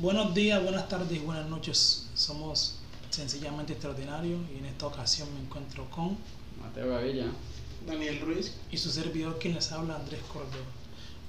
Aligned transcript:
Buenos 0.00 0.32
días, 0.32 0.62
buenas 0.62 0.88
tardes 0.88 1.12
y 1.12 1.18
buenas 1.18 1.46
noches. 1.50 2.08
Somos 2.14 2.76
sencillamente 3.10 3.74
extraordinarios 3.74 4.40
y 4.50 4.56
en 4.56 4.64
esta 4.64 4.86
ocasión 4.86 5.28
me 5.34 5.40
encuentro 5.40 5.90
con 5.90 6.16
Mateo 6.58 6.88
Gavilla. 6.88 7.26
Daniel 7.86 8.18
Ruiz. 8.20 8.54
y 8.72 8.78
su 8.78 8.90
servidor 8.90 9.38
quien 9.38 9.56
les 9.56 9.70
habla, 9.72 9.96
Andrés 9.96 10.22
Córdoba. 10.32 10.64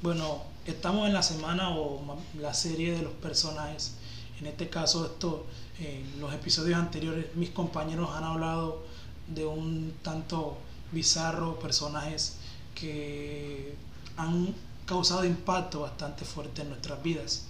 Bueno, 0.02 0.44
estamos 0.66 1.06
en 1.06 1.14
la 1.14 1.22
semana 1.22 1.76
o 1.76 2.02
la 2.40 2.54
serie 2.54 2.94
de 2.94 3.02
los 3.02 3.12
personajes. 3.12 3.96
En 4.40 4.48
este 4.48 4.70
caso, 4.70 5.06
esto, 5.06 5.46
eh, 5.82 6.06
los 6.22 6.34
episodios 6.34 6.80
anteriores, 6.80 7.26
mis 7.36 7.50
compañeros 7.50 8.12
han 8.12 8.24
hablado 8.24 8.84
de 9.28 9.44
un 9.44 9.96
tanto 10.02 10.58
bizarro 10.94 11.60
personajes 11.60 12.38
que 12.74 13.76
han 14.16 14.56
causado 14.86 15.26
impacto 15.26 15.82
bastante 15.82 16.24
fuerte 16.24 16.62
en 16.62 16.70
nuestras 16.70 17.04
vidas. 17.04 17.48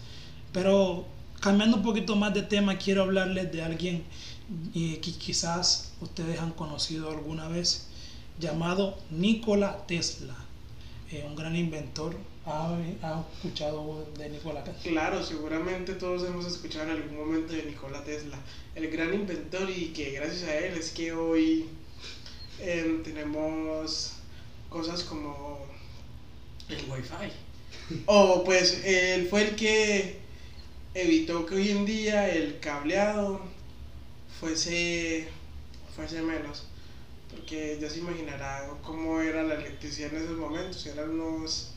Pero 0.53 1.05
cambiando 1.39 1.77
un 1.77 1.83
poquito 1.83 2.15
más 2.15 2.33
de 2.33 2.43
tema, 2.43 2.77
quiero 2.77 3.03
hablarles 3.03 3.51
de 3.51 3.63
alguien 3.63 4.03
eh, 4.75 4.99
que 5.01 5.11
quizás 5.13 5.93
ustedes 6.01 6.39
han 6.39 6.51
conocido 6.51 7.09
alguna 7.09 7.47
vez, 7.47 7.87
llamado 8.39 8.97
Nikola 9.09 9.85
Tesla, 9.87 10.35
eh, 11.09 11.23
un 11.25 11.35
gran 11.35 11.55
inventor. 11.55 12.15
¿Ha, 12.45 12.75
ha 13.03 13.23
escuchado 13.35 14.07
de 14.17 14.29
Nikola 14.29 14.63
Tesla? 14.63 14.81
Claro, 14.83 15.23
seguramente 15.23 15.93
todos 15.93 16.27
hemos 16.27 16.45
escuchado 16.45 16.85
en 16.85 17.01
algún 17.01 17.17
momento 17.17 17.53
de 17.53 17.63
Nikola 17.63 18.03
Tesla, 18.03 18.37
el 18.75 18.89
gran 18.89 19.13
inventor 19.13 19.69
y 19.69 19.93
que 19.93 20.11
gracias 20.11 20.43
a 20.49 20.57
él 20.57 20.77
es 20.77 20.91
que 20.91 21.13
hoy 21.13 21.67
em, 22.59 23.03
tenemos 23.03 24.13
cosas 24.69 25.03
como 25.03 25.59
el 26.67 26.77
Wi-Fi. 26.89 27.31
O 28.05 28.43
pues 28.45 28.83
él 28.85 29.27
fue 29.29 29.49
el 29.49 29.55
que 29.55 30.20
evitó 30.93 31.45
que 31.45 31.55
hoy 31.55 31.69
en 31.69 31.85
día 31.85 32.29
el 32.29 32.59
cableado 32.59 33.41
fuese, 34.39 35.27
fuese 35.95 36.21
menos. 36.21 36.63
Porque 37.29 37.77
ya 37.81 37.89
se 37.89 37.99
imaginará 37.99 38.69
cómo 38.83 39.21
era 39.21 39.43
la 39.43 39.55
electricidad 39.55 40.13
en 40.13 40.23
esos 40.23 40.37
momentos. 40.37 40.85
Eran 40.85 41.11
unos, 41.11 41.71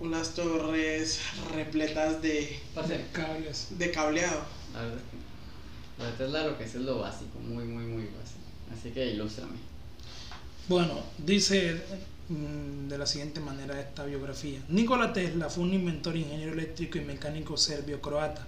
unas 0.00 0.34
torres 0.34 1.20
repletas 1.54 2.20
de, 2.20 2.60
Parce, 2.74 3.04
Cables. 3.12 3.68
de 3.70 3.90
cableado. 3.90 4.42
la 4.74 4.82
verdad 4.82 4.98
es 4.98 5.04
que 5.04 5.18
lo 5.98 6.04
de 6.04 6.12
Tesla 6.12 6.46
lo 6.46 6.58
que 6.58 6.64
es 6.64 6.74
es 6.74 6.82
lo 6.82 6.98
básico, 6.98 7.38
muy, 7.40 7.64
muy, 7.64 7.84
muy 7.84 8.04
básico. 8.04 8.40
Así 8.72 8.90
que 8.90 9.06
ilústrame. 9.06 9.56
Bueno, 10.68 11.02
dice 11.16 11.80
de 12.28 12.98
la 12.98 13.06
siguiente 13.06 13.40
manera 13.40 13.80
esta 13.80 14.04
biografía. 14.04 14.60
Nikola 14.68 15.12
Tesla 15.12 15.48
fue 15.48 15.64
un 15.64 15.72
inventor, 15.72 16.16
ingeniero 16.16 16.52
eléctrico 16.52 16.98
y 16.98 17.00
mecánico 17.00 17.56
serbio-croata, 17.56 18.46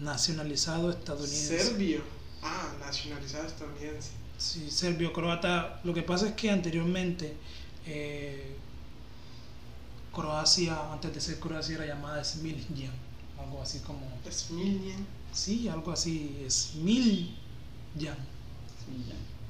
nacionalizado 0.00 0.90
estadounidense. 0.90 1.58
Serbio. 1.58 2.00
Ah, 2.42 2.72
nacionalizado 2.80 3.46
estadounidense. 3.46 4.10
Sí, 4.38 4.68
serbio-croata. 4.70 5.80
Lo 5.84 5.94
que 5.94 6.02
pasa 6.02 6.28
es 6.28 6.34
que 6.34 6.50
anteriormente 6.50 7.34
eh, 7.86 8.56
Croacia, 10.12 10.92
antes 10.92 11.14
de 11.14 11.20
ser 11.20 11.38
Croacia, 11.38 11.76
era 11.76 11.86
llamada 11.86 12.24
Smiljan. 12.24 12.90
Algo 13.38 13.62
así 13.62 13.78
como. 13.80 14.00
Smiljan. 14.28 15.06
Sí, 15.32 15.68
algo 15.68 15.92
así, 15.92 16.44
Smiljan. 16.50 17.36
Ya. 17.96 18.16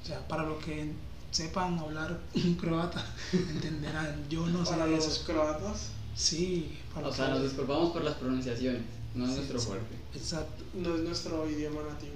O 0.02 0.06
sea, 0.06 0.28
para 0.28 0.42
los 0.42 0.62
que 0.62 0.92
sepan 1.33 1.78
hablar 1.80 2.20
croata, 2.61 3.05
entenderán. 3.33 4.25
Yo 4.30 4.47
no 4.47 4.64
sé 4.64 4.70
Para 4.72 4.86
los 4.86 5.05
eso. 5.06 5.25
croatas. 5.25 5.89
Sí, 6.14 6.78
para 6.94 7.08
O 7.08 7.12
sea, 7.12 7.28
nos 7.30 7.42
disculpamos 7.42 7.91
por 7.92 8.05
las 8.05 8.14
pronunciaciones, 8.14 8.83
no 9.14 9.24
es 9.24 9.30
Sí, 9.30 9.36
nuestro 9.39 9.58
sí. 9.58 9.66
fuerte. 9.66 9.97
Exacto. 10.14 10.62
No 10.74 10.94
es 10.94 11.00
nuestro 11.02 11.50
idioma 11.50 11.80
nativo. 11.89 12.12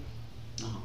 Ajá. 0.62 0.80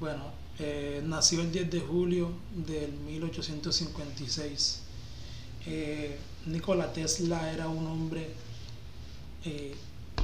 Bueno, 0.00 0.24
eh, 0.58 1.02
nació 1.06 1.40
el 1.42 1.52
10 1.52 1.70
de 1.70 1.80
julio 1.80 2.30
del 2.66 2.92
1856. 2.92 4.80
Eh, 5.66 6.18
Nikola 6.46 6.92
Tesla 6.92 7.52
era 7.52 7.68
un 7.68 7.86
hombre 7.86 8.30
eh, 9.44 9.74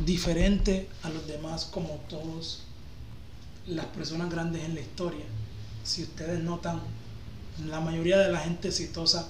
diferente 0.04 0.88
a 1.02 1.10
los 1.10 1.26
demás, 1.26 1.64
como 1.66 2.00
todos 2.08 2.62
las 3.66 3.86
personas 3.86 4.30
grandes 4.30 4.64
en 4.64 4.74
la 4.74 4.80
historia. 4.80 5.24
Si 5.84 6.02
ustedes 6.02 6.42
notan, 6.42 6.80
la 7.68 7.80
mayoría 7.80 8.18
de 8.18 8.32
la 8.32 8.38
gente 8.40 8.68
exitosa 8.68 9.28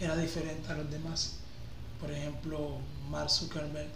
era 0.00 0.16
diferente 0.16 0.70
a 0.72 0.76
los 0.76 0.90
demás. 0.90 1.34
Por 2.00 2.10
ejemplo, 2.10 2.78
Mark 3.10 3.30
Zuckerberg, 3.30 3.88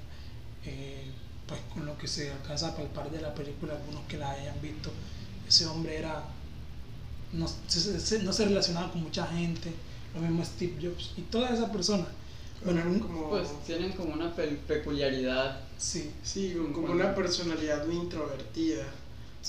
eh, 0.64 1.04
pues 1.46 1.60
con 1.72 1.86
lo 1.86 1.96
que 1.98 2.06
se 2.08 2.30
alcanza 2.32 2.68
a 2.68 2.76
palpar 2.76 3.10
de 3.10 3.20
la 3.20 3.34
película, 3.34 3.74
algunos 3.74 4.02
que 4.08 4.16
la 4.18 4.30
hayan 4.30 4.60
visto, 4.60 4.90
ese 5.46 5.66
hombre 5.66 5.98
era 5.98 6.24
no 7.32 7.46
se, 7.66 8.00
se- 8.00 8.22
no 8.22 8.32
se 8.32 8.44
relacionaba 8.46 8.90
con 8.92 9.02
mucha 9.02 9.26
gente, 9.26 9.72
lo 10.14 10.20
mismo 10.20 10.44
Steve 10.44 10.74
Jobs 10.80 11.12
y 11.16 11.22
todas 11.22 11.52
esas 11.52 11.70
personas. 11.70 12.06
Bueno, 12.64 12.82
como, 13.00 13.28
Pues 13.30 13.48
tienen 13.66 13.92
como 13.92 14.14
una 14.14 14.34
pe- 14.34 14.58
peculiaridad. 14.66 15.60
sí, 15.76 16.10
sí, 16.22 16.56
como 16.72 16.92
una 16.92 17.14
personalidad 17.14 17.86
muy 17.86 17.96
introvertida. 17.96 18.84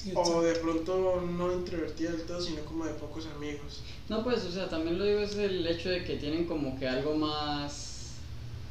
Sí, 0.03 0.11
O 0.15 0.41
de 0.41 0.53
pronto 0.55 1.21
no 1.21 1.53
introvertida 1.53 2.11
del 2.11 2.23
todo, 2.23 2.41
sino 2.41 2.61
como 2.65 2.85
de 2.85 2.93
pocos 2.93 3.25
amigos. 3.35 3.81
No, 4.09 4.23
pues, 4.23 4.43
o 4.45 4.51
sea, 4.51 4.69
también 4.69 4.97
lo 4.97 5.05
digo 5.05 5.19
es 5.19 5.35
el 5.35 5.65
hecho 5.65 5.89
de 5.89 6.03
que 6.03 6.17
tienen 6.17 6.45
como 6.45 6.77
que 6.77 6.87
algo 6.87 7.15
más, 7.15 8.11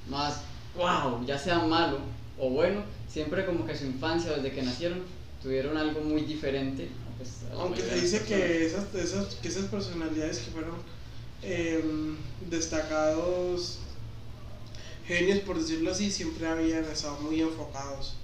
más, 0.08 0.40
wow, 0.76 1.24
ya 1.26 1.38
sea 1.38 1.58
malo 1.60 1.98
o 2.38 2.50
bueno, 2.50 2.82
siempre 3.08 3.46
como 3.46 3.66
que 3.66 3.76
su 3.76 3.86
infancia, 3.86 4.32
desde 4.32 4.52
que 4.52 4.62
nacieron, 4.62 5.02
tuvieron 5.42 5.76
algo 5.76 6.00
muy 6.00 6.22
diferente. 6.22 6.88
pues, 7.16 7.30
Aunque 7.58 7.82
se 7.82 8.00
dice 8.00 8.22
que 8.24 8.66
esas, 8.66 8.94
esas, 8.94 9.34
que 9.36 9.48
esas 9.48 9.64
personalidades 9.66 10.38
que 10.38 10.50
fueron 10.50 10.74
em, 11.42 12.16
destacados 12.48 13.78
genios, 15.06 15.40
por 15.40 15.58
decirlo 15.58 15.90
así, 15.92 16.10
siempre 16.10 16.46
habían 16.46 16.84
estado 16.84 17.18
muy 17.20 17.40
enfocados. 17.40 18.14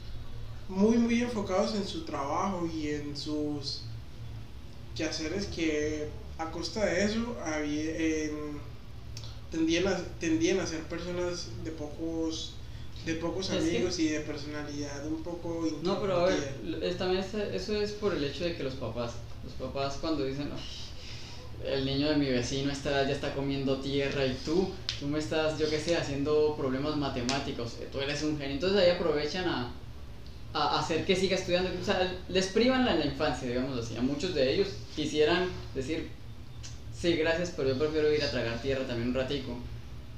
Muy, 0.68 0.96
muy 0.96 1.20
enfocados 1.20 1.74
en 1.74 1.86
su 1.86 2.04
trabajo 2.04 2.66
y 2.72 2.88
en 2.88 3.16
sus 3.16 3.82
quehaceres 4.96 5.46
que 5.46 6.08
a 6.38 6.50
costa 6.50 6.84
de 6.86 7.04
eso 7.04 7.36
había, 7.44 8.30
tendían, 9.50 9.86
a, 9.86 9.96
tendían 10.18 10.60
a 10.60 10.66
ser 10.66 10.80
personas 10.84 11.48
de 11.64 11.70
pocos 11.72 12.54
de 13.04 13.14
pocos 13.14 13.48
que- 13.48 13.58
amigos 13.58 13.98
y 13.98 14.08
de 14.08 14.20
personalidad 14.20 15.04
un 15.06 15.22
poco 15.22 15.66
No, 15.82 16.00
pero 16.00 16.18
a 16.18 16.26
ver, 16.26 16.54
es- 16.82 16.96
también 16.98 17.22
es- 17.22 17.34
eso 17.34 17.74
es 17.80 17.92
por 17.92 18.14
el 18.14 18.22
hecho 18.24 18.44
de 18.44 18.54
que 18.56 18.62
los 18.62 18.74
papás, 18.74 19.12
los 19.44 19.52
papás 19.54 19.98
cuando 20.00 20.24
dicen, 20.24 20.50
"Ay, 20.54 21.68
el 21.74 21.84
niño 21.84 22.08
de 22.10 22.16
mi 22.16 22.26
vecino 22.26 22.72
edad 22.72 23.06
ya 23.06 23.12
está 23.14 23.34
comiendo 23.34 23.78
tierra 23.80 24.24
y 24.24 24.34
tú, 24.44 24.68
tú 25.00 25.06
me 25.08 25.18
estás, 25.18 25.58
yo 25.58 25.68
qué 25.68 25.80
sé, 25.80 25.96
haciendo 25.96 26.54
problemas 26.56 26.96
matemáticos, 26.96 27.74
eh, 27.80 27.88
tú 27.90 28.00
eres 28.00 28.22
un 28.22 28.38
genio, 28.38 28.54
entonces 28.54 28.78
ahí 28.80 28.90
aprovechan 28.90 29.48
a, 29.48 29.72
a 30.54 30.78
hacer 30.80 31.04
que 31.06 31.16
siga 31.16 31.36
estudiando, 31.36 31.70
o 31.80 31.84
sea, 31.84 32.14
les 32.28 32.46
privan 32.48 32.84
la, 32.84 32.94
la 32.94 33.06
infancia, 33.06 33.48
digamos 33.48 33.78
así, 33.78 33.96
a 33.96 34.02
muchos 34.02 34.34
de 34.34 34.52
ellos 34.54 34.68
quisieran 34.94 35.48
decir, 35.74 36.10
sí, 36.98 37.14
gracias, 37.16 37.52
pero 37.56 37.70
yo 37.70 37.78
prefiero 37.78 38.12
ir 38.12 38.22
a 38.22 38.30
tragar 38.30 38.60
tierra 38.60 38.86
también 38.86 39.08
un 39.08 39.14
ratico, 39.14 39.56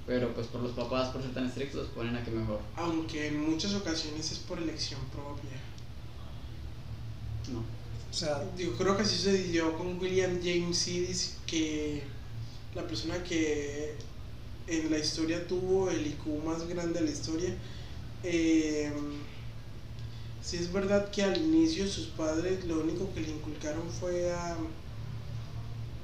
pero 0.06 0.34
pues 0.34 0.48
por 0.48 0.60
los 0.62 0.72
papás, 0.72 1.10
por 1.10 1.22
ser 1.22 1.32
tan 1.32 1.46
estrictos, 1.46 1.82
los 1.82 1.90
ponen 1.90 2.16
a 2.16 2.24
que 2.24 2.30
mejor, 2.32 2.60
Aunque 2.76 3.28
en 3.28 3.48
muchas 3.48 3.74
ocasiones 3.74 4.32
es 4.32 4.38
por 4.38 4.58
elección 4.58 5.00
propia. 5.12 5.58
no. 7.52 7.60
O 8.10 8.16
sea, 8.16 8.44
Yo 8.56 8.76
creo 8.76 8.96
que 8.96 9.02
así 9.02 9.16
sucedió 9.16 9.76
con 9.76 9.98
William 9.98 10.38
James 10.42 10.78
Sidis, 10.78 11.36
que 11.46 12.02
la 12.74 12.82
persona 12.86 13.22
que 13.24 13.94
en 14.68 14.90
la 14.90 14.98
historia 14.98 15.46
tuvo 15.48 15.90
el 15.90 16.06
IQ 16.06 16.26
más 16.44 16.66
grande 16.68 17.00
de 17.00 17.06
la 17.06 17.10
historia. 17.10 17.54
Eh, 18.22 18.92
sí 20.44 20.58
es 20.58 20.70
verdad 20.72 21.10
que 21.10 21.22
al 21.22 21.38
inicio 21.38 21.88
sus 21.88 22.08
padres 22.08 22.64
lo 22.66 22.80
único 22.80 23.12
que 23.14 23.20
le 23.20 23.30
inculcaron 23.30 23.88
fue 23.88 24.30
a, 24.30 24.56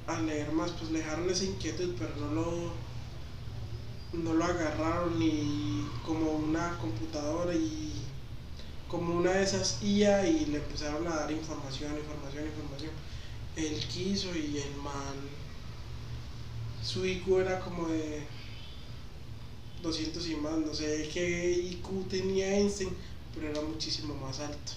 a 0.07 0.21
leer 0.23 0.51
más, 0.53 0.71
pues 0.73 0.91
le 0.91 1.01
dejaron 1.01 1.29
esa 1.29 1.45
inquietud, 1.45 1.95
pero 1.99 2.17
no 2.17 2.33
lo, 2.33 2.73
no 4.15 4.33
lo 4.33 4.45
agarraron 4.45 5.19
ni 5.19 5.87
como 6.07 6.31
una 6.31 6.79
computadora 6.79 7.55
y 7.55 7.93
como 8.89 9.15
una 9.15 9.33
de 9.33 9.45
esas 9.45 9.79
IA 9.83 10.27
y 10.27 10.47
le 10.47 10.57
empezaron 10.57 11.07
a 11.07 11.17
dar 11.17 11.31
información, 11.31 11.97
información, 11.97 12.47
información. 12.47 12.91
Él 13.57 13.79
quiso 13.89 14.35
y 14.35 14.57
el 14.57 14.75
man, 14.83 15.17
su 16.83 17.05
IQ 17.05 17.41
era 17.41 17.61
como 17.61 17.89
de 17.89 18.23
200 19.83 20.29
y 20.29 20.37
más, 20.37 20.59
no 20.59 20.75
sé 20.75 21.09
qué 21.13 21.53
IQ 21.53 22.09
tenía 22.09 22.55
Einstein, 22.55 22.91
pero 23.35 23.51
era 23.51 23.61
muchísimo 23.63 24.15
más 24.15 24.41
alto. 24.41 24.73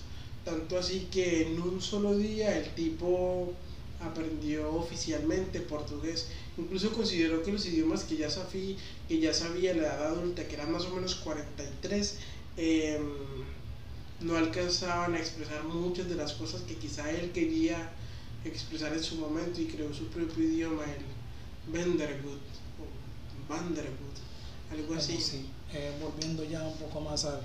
Tanto 0.46 0.78
así 0.78 1.08
que 1.12 1.48
en 1.48 1.62
un 1.62 1.82
solo 1.82 2.18
día 2.18 2.58
el 2.58 2.74
tipo 2.76 3.54
aprendió 4.02 4.74
oficialmente 4.76 5.62
portugués. 5.62 6.28
Incluso 6.58 6.92
consideró 6.92 7.42
que 7.44 7.52
los 7.52 7.66
idiomas 7.66 8.04
que 8.04 8.18
ya, 8.18 8.30
sabí, 8.30 8.78
que 9.08 9.20
ya 9.20 9.34
sabía 9.34 9.72
a 9.72 9.76
la 9.76 9.84
edad 9.84 10.08
adulta, 10.08 10.48
que 10.48 10.56
eran 10.56 10.72
más 10.72 10.86
o 10.86 10.96
menos 10.96 11.16
43, 11.16 12.18
eh, 12.58 13.00
no 14.22 14.38
alcanzaban 14.38 15.16
a 15.16 15.20
expresar 15.20 15.64
muchas 15.64 16.08
de 16.08 16.16
las 16.16 16.34
cosas 16.34 16.62
que 16.62 16.76
quizá 16.76 17.10
él 17.10 17.32
quería 17.32 17.92
expresar 18.46 18.94
en 18.94 19.04
su 19.04 19.16
momento 19.16 19.62
y 19.62 19.66
creó 19.66 19.94
su 19.94 20.08
propio 20.08 20.44
idioma, 20.44 20.84
el 20.84 21.72
Vandergut, 21.74 22.42
o 22.80 23.54
Vandergut, 23.54 24.18
algo 24.72 24.94
así. 24.96 25.20
Sí, 25.20 25.46
eh, 25.74 25.92
volviendo 26.02 26.44
ya 26.44 26.64
un 26.64 26.78
poco 26.78 27.02
más 27.02 27.26
a... 27.26 27.42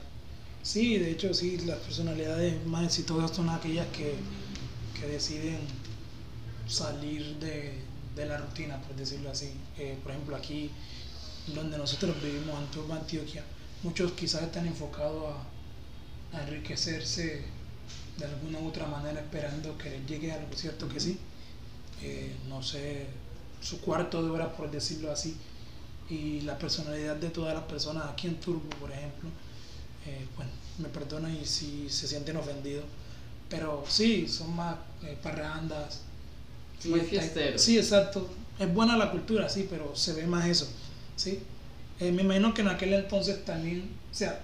Sí, 0.62 0.98
de 0.98 1.12
hecho 1.12 1.32
sí, 1.32 1.58
las 1.58 1.78
personalidades 1.78 2.64
más 2.66 2.84
exitosas 2.84 3.34
son 3.34 3.48
aquellas 3.48 3.86
que, 3.88 4.14
que 4.98 5.06
deciden 5.06 5.58
salir 6.66 7.36
de, 7.36 7.74
de 8.14 8.26
la 8.26 8.38
rutina, 8.38 8.80
por 8.82 8.94
decirlo 8.96 9.30
así. 9.30 9.50
Eh, 9.78 9.98
por 10.02 10.12
ejemplo, 10.12 10.36
aquí 10.36 10.70
donde 11.54 11.78
nosotros 11.78 12.20
vivimos, 12.22 12.56
en 12.58 12.92
Antioquia, 12.92 13.44
muchos 13.82 14.12
quizás 14.12 14.42
están 14.42 14.66
enfocados 14.66 15.34
a, 16.32 16.36
a, 16.36 16.42
enriquecerse 16.42 17.44
de 18.18 18.24
alguna 18.24 18.58
u 18.58 18.68
otra 18.68 18.86
manera 18.86 19.20
esperando 19.20 19.78
que 19.78 19.90
les 19.90 20.06
llegue 20.06 20.32
algo, 20.32 20.52
cierto 20.54 20.88
que 20.88 21.00
sí. 21.00 21.18
Eh, 22.02 22.36
no 22.48 22.62
sé, 22.62 23.06
su 23.60 23.80
cuarto 23.80 24.22
de 24.22 24.30
hora, 24.30 24.54
por 24.54 24.70
decirlo 24.70 25.10
así, 25.10 25.36
y 26.08 26.42
la 26.42 26.58
personalidad 26.58 27.16
de 27.16 27.30
todas 27.30 27.54
las 27.54 27.64
personas 27.64 28.06
aquí 28.10 28.28
en 28.28 28.40
Turbo, 28.40 28.68
por 28.80 28.90
ejemplo, 28.90 29.30
eh, 30.06 30.26
bueno, 30.36 30.50
me 30.78 30.88
perdonan 30.88 31.34
y 31.34 31.44
si 31.44 31.88
se 31.88 32.06
sienten 32.06 32.36
ofendidos, 32.36 32.84
pero 33.48 33.84
sí, 33.88 34.28
son 34.28 34.54
más 34.54 34.76
eh, 35.02 35.16
parrandas, 35.22 36.02
muy 36.84 37.00
fiesteros. 37.00 37.60
Sí, 37.60 37.78
exacto. 37.78 38.28
Es 38.58 38.72
buena 38.72 38.96
la 38.96 39.10
cultura, 39.10 39.48
sí, 39.48 39.66
pero 39.68 39.94
se 39.96 40.12
ve 40.12 40.26
más 40.26 40.46
eso. 40.46 40.68
¿sí? 41.16 41.40
Eh, 42.00 42.12
me 42.12 42.22
imagino 42.22 42.54
que 42.54 42.62
en 42.62 42.68
aquel 42.68 42.94
entonces 42.94 43.44
también, 43.44 43.90
o 44.10 44.14
sea, 44.14 44.40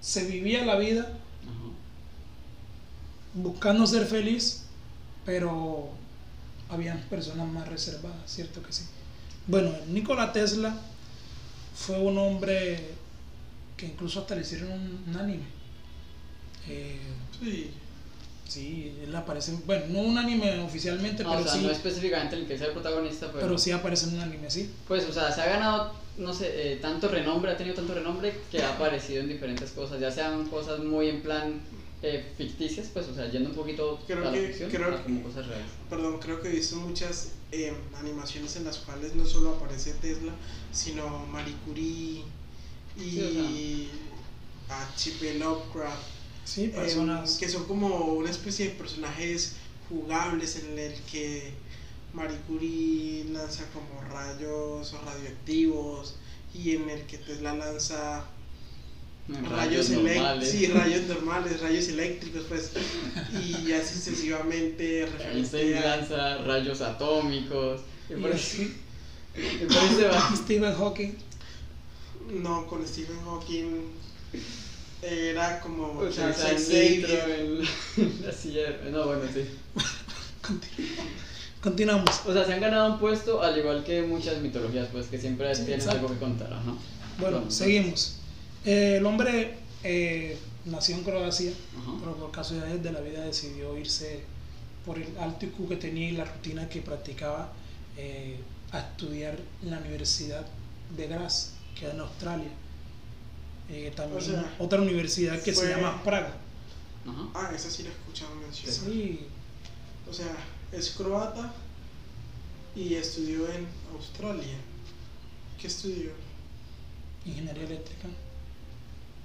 se 0.00 0.24
vivía 0.24 0.64
la 0.64 0.76
vida 0.76 1.18
buscando 3.34 3.86
ser 3.86 4.06
feliz, 4.06 4.64
pero 5.24 5.90
habían 6.68 7.00
personas 7.02 7.48
más 7.48 7.68
reservadas, 7.68 8.18
¿cierto 8.26 8.62
que 8.62 8.72
sí? 8.72 8.84
Bueno, 9.46 9.72
Nikola 9.88 10.32
Tesla 10.32 10.74
fue 11.74 11.98
un 11.98 12.18
hombre 12.18 12.94
que 13.78 13.86
incluso 13.86 14.20
hasta 14.20 14.34
le 14.34 14.42
hicieron 14.42 14.70
un, 14.72 15.16
anime. 15.16 15.44
Eh, 16.68 16.98
sí. 17.40 17.70
Sí, 18.46 18.94
él 19.02 19.14
aparece, 19.14 19.58
bueno, 19.66 19.84
no 19.90 20.00
un 20.00 20.16
anime 20.16 20.58
oficialmente, 20.60 21.22
no, 21.22 21.30
pero 21.30 21.42
o 21.42 21.44
sea, 21.44 21.52
sí. 21.52 21.62
No 21.64 21.70
específicamente 21.70 22.34
el 22.34 22.46
que 22.46 22.56
sea 22.56 22.68
el 22.68 22.72
protagonista, 22.72 23.26
pero. 23.26 23.40
Pero 23.40 23.58
sí 23.58 23.70
aparece 23.72 24.08
en 24.08 24.14
un 24.14 24.20
anime, 24.20 24.50
sí. 24.50 24.70
Pues, 24.88 25.04
o 25.04 25.12
sea, 25.12 25.30
se 25.30 25.42
ha 25.42 25.46
ganado, 25.46 25.92
no 26.16 26.32
sé, 26.32 26.72
eh, 26.72 26.76
tanto 26.76 27.08
renombre, 27.08 27.52
ha 27.52 27.56
tenido 27.58 27.76
tanto 27.76 27.94
renombre 27.94 28.40
que 28.50 28.62
ha 28.62 28.72
aparecido 28.74 29.20
en 29.20 29.28
diferentes 29.28 29.70
cosas, 29.72 30.00
ya 30.00 30.10
sean 30.10 30.46
cosas 30.46 30.80
muy 30.80 31.10
en 31.10 31.20
plan 31.20 31.60
eh, 32.00 32.32
ficticias, 32.38 32.88
pues, 32.88 33.06
o 33.08 33.14
sea, 33.14 33.30
yendo 33.30 33.50
un 33.50 33.54
poquito 33.54 34.00
creo 34.06 34.20
a 34.20 34.24
la 34.24 34.32
que, 34.32 34.46
ficción, 34.46 34.70
creo 34.70 34.94
a 34.94 35.02
como 35.02 35.22
cosas 35.24 35.46
reales. 35.46 35.66
Perdón, 35.90 36.18
creo 36.18 36.40
que 36.40 36.48
he 36.48 36.52
visto 36.52 36.76
muchas 36.76 37.32
eh, 37.52 37.74
animaciones 37.98 38.56
en 38.56 38.64
las 38.64 38.78
cuales 38.78 39.14
no 39.14 39.26
solo 39.26 39.56
aparece 39.56 39.92
Tesla, 39.92 40.32
sino 40.72 41.26
Marie 41.26 41.54
Curie 41.66 42.24
y 42.98 43.10
Sí, 43.10 43.88
H.P. 44.68 45.34
Lovecraft. 45.38 46.02
Sí, 46.44 46.68
personas. 46.68 47.36
que 47.38 47.48
son 47.48 47.64
como 47.64 47.88
una 48.14 48.30
especie 48.30 48.66
de 48.66 48.70
personajes 48.72 49.54
jugables 49.88 50.56
en 50.56 50.78
el 50.78 50.94
que 51.10 51.52
Marie 52.14 52.38
Curie 52.46 53.24
lanza 53.32 53.64
como 53.72 54.00
rayos 54.10 54.94
radioactivos 55.04 56.16
y 56.54 56.72
en 56.76 56.88
el 56.88 57.02
que 57.02 57.18
Tesla 57.18 57.54
lanza 57.54 58.24
En 59.28 59.44
rayos, 59.44 59.90
normales. 59.90 60.50
sí, 60.50 60.66
rayos 60.68 61.02
normales, 61.06 61.60
rayos 61.60 61.88
eléctricos, 61.88 62.44
pues, 62.48 62.72
y 63.34 63.72
así 63.72 63.94
sucesivamente 63.94 65.06
Einstein 65.32 65.76
a- 65.76 65.80
lanza 65.96 66.38
rayos 66.44 66.80
atómicos. 66.80 67.82
Por 68.08 68.32
ahí 68.32 68.38
se 69.96 70.08
va. 70.08 70.34
Stephen 70.36 70.74
Hawking. 70.74 71.12
No, 72.32 72.66
con 72.66 72.86
Stephen 72.86 73.16
Hawking 73.24 73.92
era 75.02 75.60
como 75.60 75.92
O 75.98 76.12
sea, 76.12 76.24
en 76.26 76.30
la 78.22 78.32
silla. 78.32 78.70
de- 78.70 78.90
No, 78.90 79.06
bueno, 79.06 79.22
sí. 79.32 79.44
Continuamos. 81.62 82.20
O 82.26 82.32
sea, 82.32 82.44
se 82.44 82.54
han 82.54 82.60
ganado 82.60 82.92
un 82.94 82.98
puesto 83.00 83.42
al 83.42 83.58
igual 83.58 83.82
que 83.84 84.02
muchas 84.02 84.40
mitologías, 84.40 84.88
pues 84.92 85.06
que 85.06 85.18
siempre 85.18 85.52
Sí, 85.54 85.62
tienen 85.62 85.80
exacto. 85.80 86.00
algo 86.00 86.12
que 86.14 86.18
contar. 86.20 86.52
Ajá. 86.52 86.74
Bueno, 87.18 87.50
seguimos. 87.50 88.16
Eh, 88.64 88.96
el 88.98 89.06
hombre 89.06 89.54
eh, 89.82 90.36
nació 90.66 90.96
en 90.96 91.04
Croacia, 91.04 91.50
Ajá. 91.80 91.92
pero 92.00 92.14
por 92.16 92.30
casualidades 92.30 92.82
de 92.82 92.92
la 92.92 93.00
vida 93.00 93.24
decidió 93.24 93.76
irse 93.76 94.20
por 94.86 94.98
el 94.98 95.08
alto 95.18 95.46
IQ 95.46 95.68
que 95.68 95.76
tenía 95.76 96.08
y 96.10 96.12
la 96.12 96.24
rutina 96.24 96.68
que 96.68 96.80
practicaba 96.80 97.52
eh, 97.96 98.36
a 98.70 98.78
estudiar 98.80 99.36
en 99.62 99.70
la 99.70 99.78
Universidad 99.78 100.46
de 100.96 101.06
Graz, 101.08 101.52
que 101.78 101.86
es 101.86 101.92
en 101.94 102.00
Australia. 102.00 102.50
Eh, 103.70 103.92
también 103.94 104.18
O 104.18 104.24
sea, 104.24 104.56
otra 104.58 104.80
universidad 104.80 105.40
que 105.42 105.54
se 105.54 105.68
llama 105.68 106.02
Praga. 106.02 106.34
Ah, 107.34 107.50
esa 107.54 107.70
sí 107.70 107.82
la 107.84 107.88
he 107.90 107.92
escuchado 107.92 108.34
mencionar. 108.34 108.74
Sí, 108.74 109.26
O 110.10 110.12
sea, 110.12 110.34
es 110.72 110.90
croata 110.90 111.52
y 112.74 112.94
estudió 112.94 113.48
en 113.52 113.66
Australia. 113.94 114.56
¿Qué 115.60 115.66
estudió? 115.66 116.10
ingeniería 117.24 117.64
eléctrica. 117.64 118.08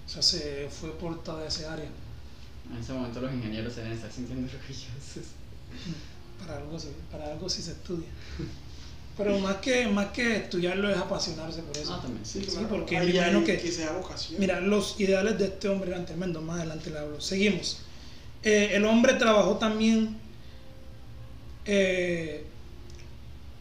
O 0.06 0.10
sea, 0.10 0.22
se 0.22 0.70
fue 0.70 0.92
por 0.98 1.24
toda 1.24 1.48
esa 1.48 1.72
área. 1.74 1.90
En 2.70 2.78
ese 2.82 2.92
momento 2.94 3.22
los 3.22 3.34
ingenieros 3.34 3.74
se 3.74 3.82
deben 3.82 3.96
estar 3.98 4.12
sintiendo 4.12 4.48
orgullosos. 4.48 5.26
Para 6.40 6.58
algo, 6.58 6.78
sí- 6.80 6.90
para 7.12 7.32
algo 7.32 7.48
sí 7.50 7.62
se 7.62 7.72
estudia. 7.72 8.08
Pero 9.18 9.38
más 9.40 9.58
que, 9.58 9.88
más 9.88 10.08
que 10.08 10.38
estudiarlo 10.38 10.90
es 10.90 10.98
apasionarse 10.98 11.62
por 11.62 11.78
eso. 11.78 11.94
Ah, 11.94 12.02
también. 12.02 12.26
Sí, 12.26 12.40
claro. 12.42 12.68
porque 12.68 12.98
Ahí 12.98 13.18
hay 13.18 13.44
que- 13.44 13.60
que 13.60 13.72
sea 13.72 13.92
vocación. 13.92 14.40
Mira, 14.40 14.60
los 14.60 15.00
ideales 15.00 15.38
de 15.38 15.46
este 15.46 15.70
hombre 15.70 15.92
eran 15.92 16.06
tremendos, 16.06 16.42
más 16.42 16.58
adelante 16.58 16.90
le 16.90 16.98
hablo. 17.00 17.22
Seguimos. 17.22 17.82
Eh, 18.42 18.72
el 18.74 18.86
hombre 18.86 19.14
trabajó 19.14 19.58
también 19.58 20.18
eh, 21.66 22.46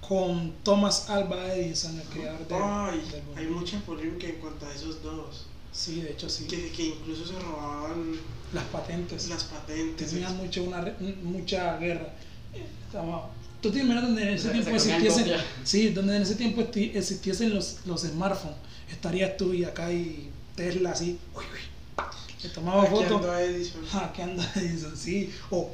con 0.06 0.52
Thomas 0.64 1.08
Alva 1.10 1.54
Edison, 1.54 1.98
el 2.00 2.06
creador 2.08 2.46
de, 2.48 2.54
Ay, 2.56 3.00
del 3.10 3.22
hay 3.36 3.46
mucha 3.46 3.78
polémica 3.80 4.26
en 4.26 4.36
cuanto 4.36 4.66
a 4.66 4.74
esos 4.74 5.02
dos. 5.02 5.46
Sí, 5.72 6.00
de 6.02 6.10
hecho 6.12 6.28
sí. 6.28 6.46
Que, 6.46 6.70
que 6.70 6.82
incluso 6.86 7.26
se 7.26 7.38
robaban 7.38 8.16
Las 8.52 8.64
patentes. 8.64 9.28
las 9.28 9.44
patentes. 9.44 10.10
Tenían 10.10 10.36
mucho 10.36 10.64
una, 10.64 10.80
re- 10.82 10.96
mucha 11.22 11.76
guerra. 11.78 12.08
Eh, 12.52 12.66
estaba- 12.86 13.30
¿Tú 13.62 13.70
te 13.70 13.78
imaginas 13.78 14.02
donde 14.04 14.22
en 14.22 14.28
ese 14.34 14.48
Se- 14.48 14.52
tiempo 14.54 14.70
existiesen, 14.70 15.32
sí, 15.64 15.88
donde 15.90 16.16
en 16.16 16.22
ese 16.22 16.34
tiempo 16.34 16.62
existiesen 16.74 17.54
los, 17.54 17.78
los 17.86 18.00
smartphones? 18.02 18.56
Estarías 18.90 19.36
tú 19.36 19.54
y 19.54 19.64
acá 19.64 19.92
y 19.92 20.30
Tesla 20.56 20.90
así, 20.90 21.18
uy, 21.34 21.44
uy, 21.44 22.02
se 22.38 22.48
tomaba 22.48 22.84
fotos. 22.86 23.04
Hackeando 23.08 23.30
a 23.32 23.42
Edison. 23.42 23.80
Ah, 23.94 24.12
¿qué 24.14 24.22
anda 24.22 24.52
Edison? 24.56 24.96
Sí, 24.96 25.32
o 25.50 25.70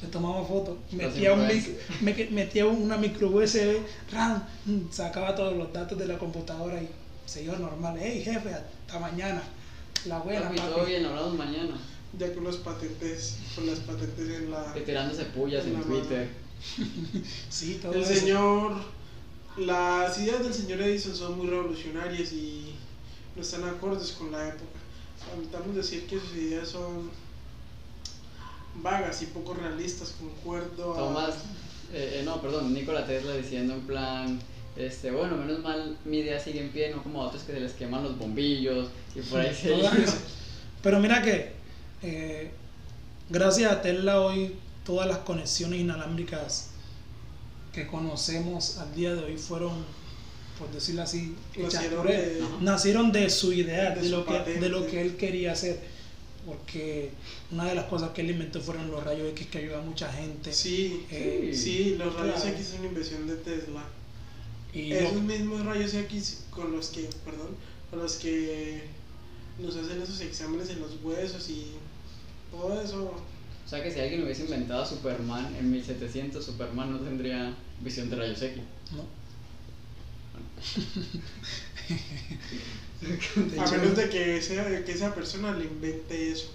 se 0.00 0.06
tomaba 0.08 0.44
fotos, 0.44 0.76
metía, 0.92 1.32
un 1.34 1.46
mic- 1.46 2.30
metía 2.30 2.66
una 2.66 2.96
micro 2.96 3.28
USB, 3.30 3.78
ram, 4.12 4.42
sacaba 4.90 5.34
todos 5.36 5.56
los 5.56 5.72
datos 5.72 5.96
de 5.98 6.06
la 6.06 6.18
computadora 6.18 6.82
y 6.82 6.88
se 7.26 7.44
iba 7.44 7.56
normal. 7.56 7.96
Hey 8.00 8.22
jefe, 8.24 8.48
hasta 8.52 8.98
mañana. 8.98 9.42
La 10.06 10.18
buena, 10.18 10.42
Papi, 10.48 10.56
todo 10.56 10.78
papi. 10.78 10.90
bien, 10.90 11.04
hablamos 11.06 11.34
mañana. 11.34 11.78
Ya 12.18 12.32
con 12.34 12.42
los 12.42 12.56
patentes, 12.56 13.36
con 13.54 13.66
las 13.66 13.78
patentes 13.80 14.28
en 14.30 14.50
la. 14.50 14.72
Que 14.74 14.80
tirándose 14.80 15.24
pullas 15.26 15.64
en 15.66 15.74
La 15.74 15.78
mano. 15.80 15.94
Sí, 17.48 17.78
todo 17.82 17.92
El 17.92 18.02
eso. 18.02 18.14
señor. 18.14 18.72
Las 19.56 20.18
ideas 20.18 20.42
del 20.42 20.54
señor 20.54 20.80
Edison 20.82 21.14
son 21.14 21.36
muy 21.38 21.48
revolucionarias 21.48 22.32
y 22.32 22.74
no 23.34 23.42
están 23.42 23.64
acordes 23.64 24.12
con 24.12 24.30
la 24.32 24.48
época. 24.48 24.78
Lamentamos 25.28 25.76
decir 25.76 26.06
que 26.06 26.18
sus 26.18 26.34
ideas 26.36 26.68
son 26.68 27.10
vagas 28.76 29.20
y 29.22 29.26
poco 29.26 29.54
realistas, 29.54 30.14
concuerdo 30.18 30.94
a. 30.94 30.96
Tomás, 30.96 31.34
eh, 31.92 32.20
eh, 32.20 32.22
no, 32.24 32.40
perdón, 32.40 32.72
Nikola 32.72 33.04
Tesla 33.04 33.36
diciendo 33.36 33.74
en 33.74 33.80
plan, 33.82 34.40
este, 34.76 35.10
bueno, 35.10 35.36
menos 35.36 35.60
mal 35.60 35.98
mi 36.04 36.18
idea 36.18 36.38
sigue 36.38 36.60
en 36.60 36.70
pie, 36.70 36.94
no 36.94 37.02
como 37.02 37.22
a 37.22 37.26
otros 37.26 37.42
que 37.42 37.52
se 37.52 37.60
les 37.60 37.72
queman 37.72 38.04
los 38.04 38.16
bombillos 38.16 38.88
y 39.14 39.20
por 39.20 39.40
ahí 39.40 39.54
se. 39.54 39.74
Pero 40.82 41.00
mira 41.00 41.20
que 41.20 41.52
eh, 42.02 42.50
gracias 43.28 43.72
a 43.72 43.82
Tesla 43.82 44.20
hoy 44.20 44.54
todas 44.84 45.06
las 45.08 45.18
conexiones 45.18 45.80
inalámbricas 45.80 46.68
que 47.72 47.86
conocemos 47.86 48.78
al 48.78 48.94
día 48.94 49.14
de 49.14 49.22
hoy 49.24 49.36
fueron, 49.38 49.84
por 50.58 50.70
decirlo 50.72 51.02
así, 51.02 51.34
hechas 51.54 51.74
Nacieron 51.74 52.02
por 52.02 52.10
él. 52.10 52.34
de- 52.38 52.42
Ajá. 52.44 52.56
Nacieron 52.60 53.12
de 53.12 53.30
su 53.30 53.52
idea, 53.52 53.90
De 53.94 54.08
lo 54.08 54.24
que, 54.26 54.38
de 54.38 54.68
lo 54.68 54.86
que 54.86 55.00
él 55.02 55.16
quería 55.16 55.52
hacer. 55.52 56.00
Porque 56.46 57.10
una 57.52 57.66
de 57.66 57.74
las 57.74 57.84
cosas 57.84 58.10
que 58.10 58.22
él 58.22 58.30
inventó 58.30 58.60
fueron 58.62 58.90
los 58.90 59.04
rayos 59.04 59.28
X 59.30 59.46
que 59.48 59.58
ayuda 59.58 59.78
a 59.78 59.82
mucha 59.82 60.10
gente. 60.10 60.52
Sí, 60.52 61.04
Eh, 61.10 61.52
sí, 61.54 61.96
los 61.98 62.14
rayos. 62.14 62.44
X 62.46 62.66
son 62.68 62.78
una 62.80 62.88
invención 62.88 63.26
de 63.26 63.36
Tesla. 63.36 63.84
y 64.72 64.92
Esos 64.92 65.14
lo- 65.14 65.20
mismos 65.22 65.64
rayos 65.66 65.92
X 65.94 66.44
con 66.50 66.72
los 66.72 66.88
que, 66.88 67.10
perdón, 67.24 67.48
con 67.90 67.98
los 67.98 68.14
que 68.14 68.82
nos 69.58 69.76
hacen 69.76 70.00
esos 70.00 70.20
exámenes 70.22 70.70
en 70.70 70.80
los 70.80 70.92
huesos 71.02 71.48
y 71.50 71.66
todo 72.50 72.80
eso. 72.80 73.12
O 73.70 73.72
sea 73.72 73.84
que 73.84 73.92
si 73.92 74.00
alguien 74.00 74.24
hubiese 74.24 74.42
inventado 74.46 74.82
a 74.82 74.86
Superman 74.86 75.54
en 75.56 75.70
1700, 75.70 76.44
Superman 76.44 76.90
no 76.90 76.98
tendría 76.98 77.54
visión 77.80 78.10
de 78.10 78.16
rayos 78.16 78.42
X. 78.42 78.60
¿no? 78.90 79.04
A 83.64 83.70
menos 83.70 83.96
de 83.96 84.08
que, 84.10 84.38
ese- 84.38 84.82
que 84.84 84.90
esa 84.92 85.14
persona 85.14 85.52
le 85.52 85.66
invente 85.66 86.32
eso. 86.32 86.50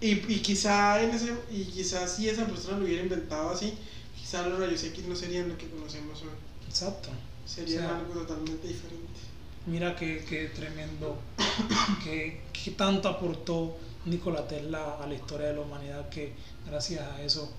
Y, 0.00 0.10
y 0.32 0.40
quizá 0.40 1.00
en 1.04 1.10
ese, 1.10 1.34
y 1.52 1.66
quizás 1.66 2.16
si 2.16 2.28
esa 2.28 2.46
persona 2.46 2.78
lo 2.78 2.84
hubiera 2.84 3.04
inventado 3.04 3.50
así, 3.50 3.72
quizá 4.20 4.44
los 4.48 4.58
rayos 4.58 4.82
X 4.82 5.04
no 5.06 5.14
serían 5.14 5.48
lo 5.50 5.56
que 5.56 5.68
conocemos 5.68 6.20
hoy. 6.22 6.30
Exacto. 6.68 7.10
Serían 7.46 7.84
O 7.84 7.88
sea, 7.88 7.98
algo 7.98 8.14
totalmente 8.14 8.66
diferente. 8.66 9.20
Mira 9.66 9.94
qué, 9.94 10.24
qué 10.28 10.48
tremendo, 10.48 11.16
qué, 12.02 12.40
qué 12.52 12.72
tanto 12.72 13.08
aportó 13.08 13.78
Nikola 14.04 14.46
Tesla 14.46 14.98
a 15.02 15.06
la 15.06 15.14
historia 15.14 15.48
de 15.48 15.54
la 15.54 15.60
humanidad 15.60 16.08
que 16.08 16.32
gracias 16.66 17.00
a 17.00 17.22
eso 17.22 17.50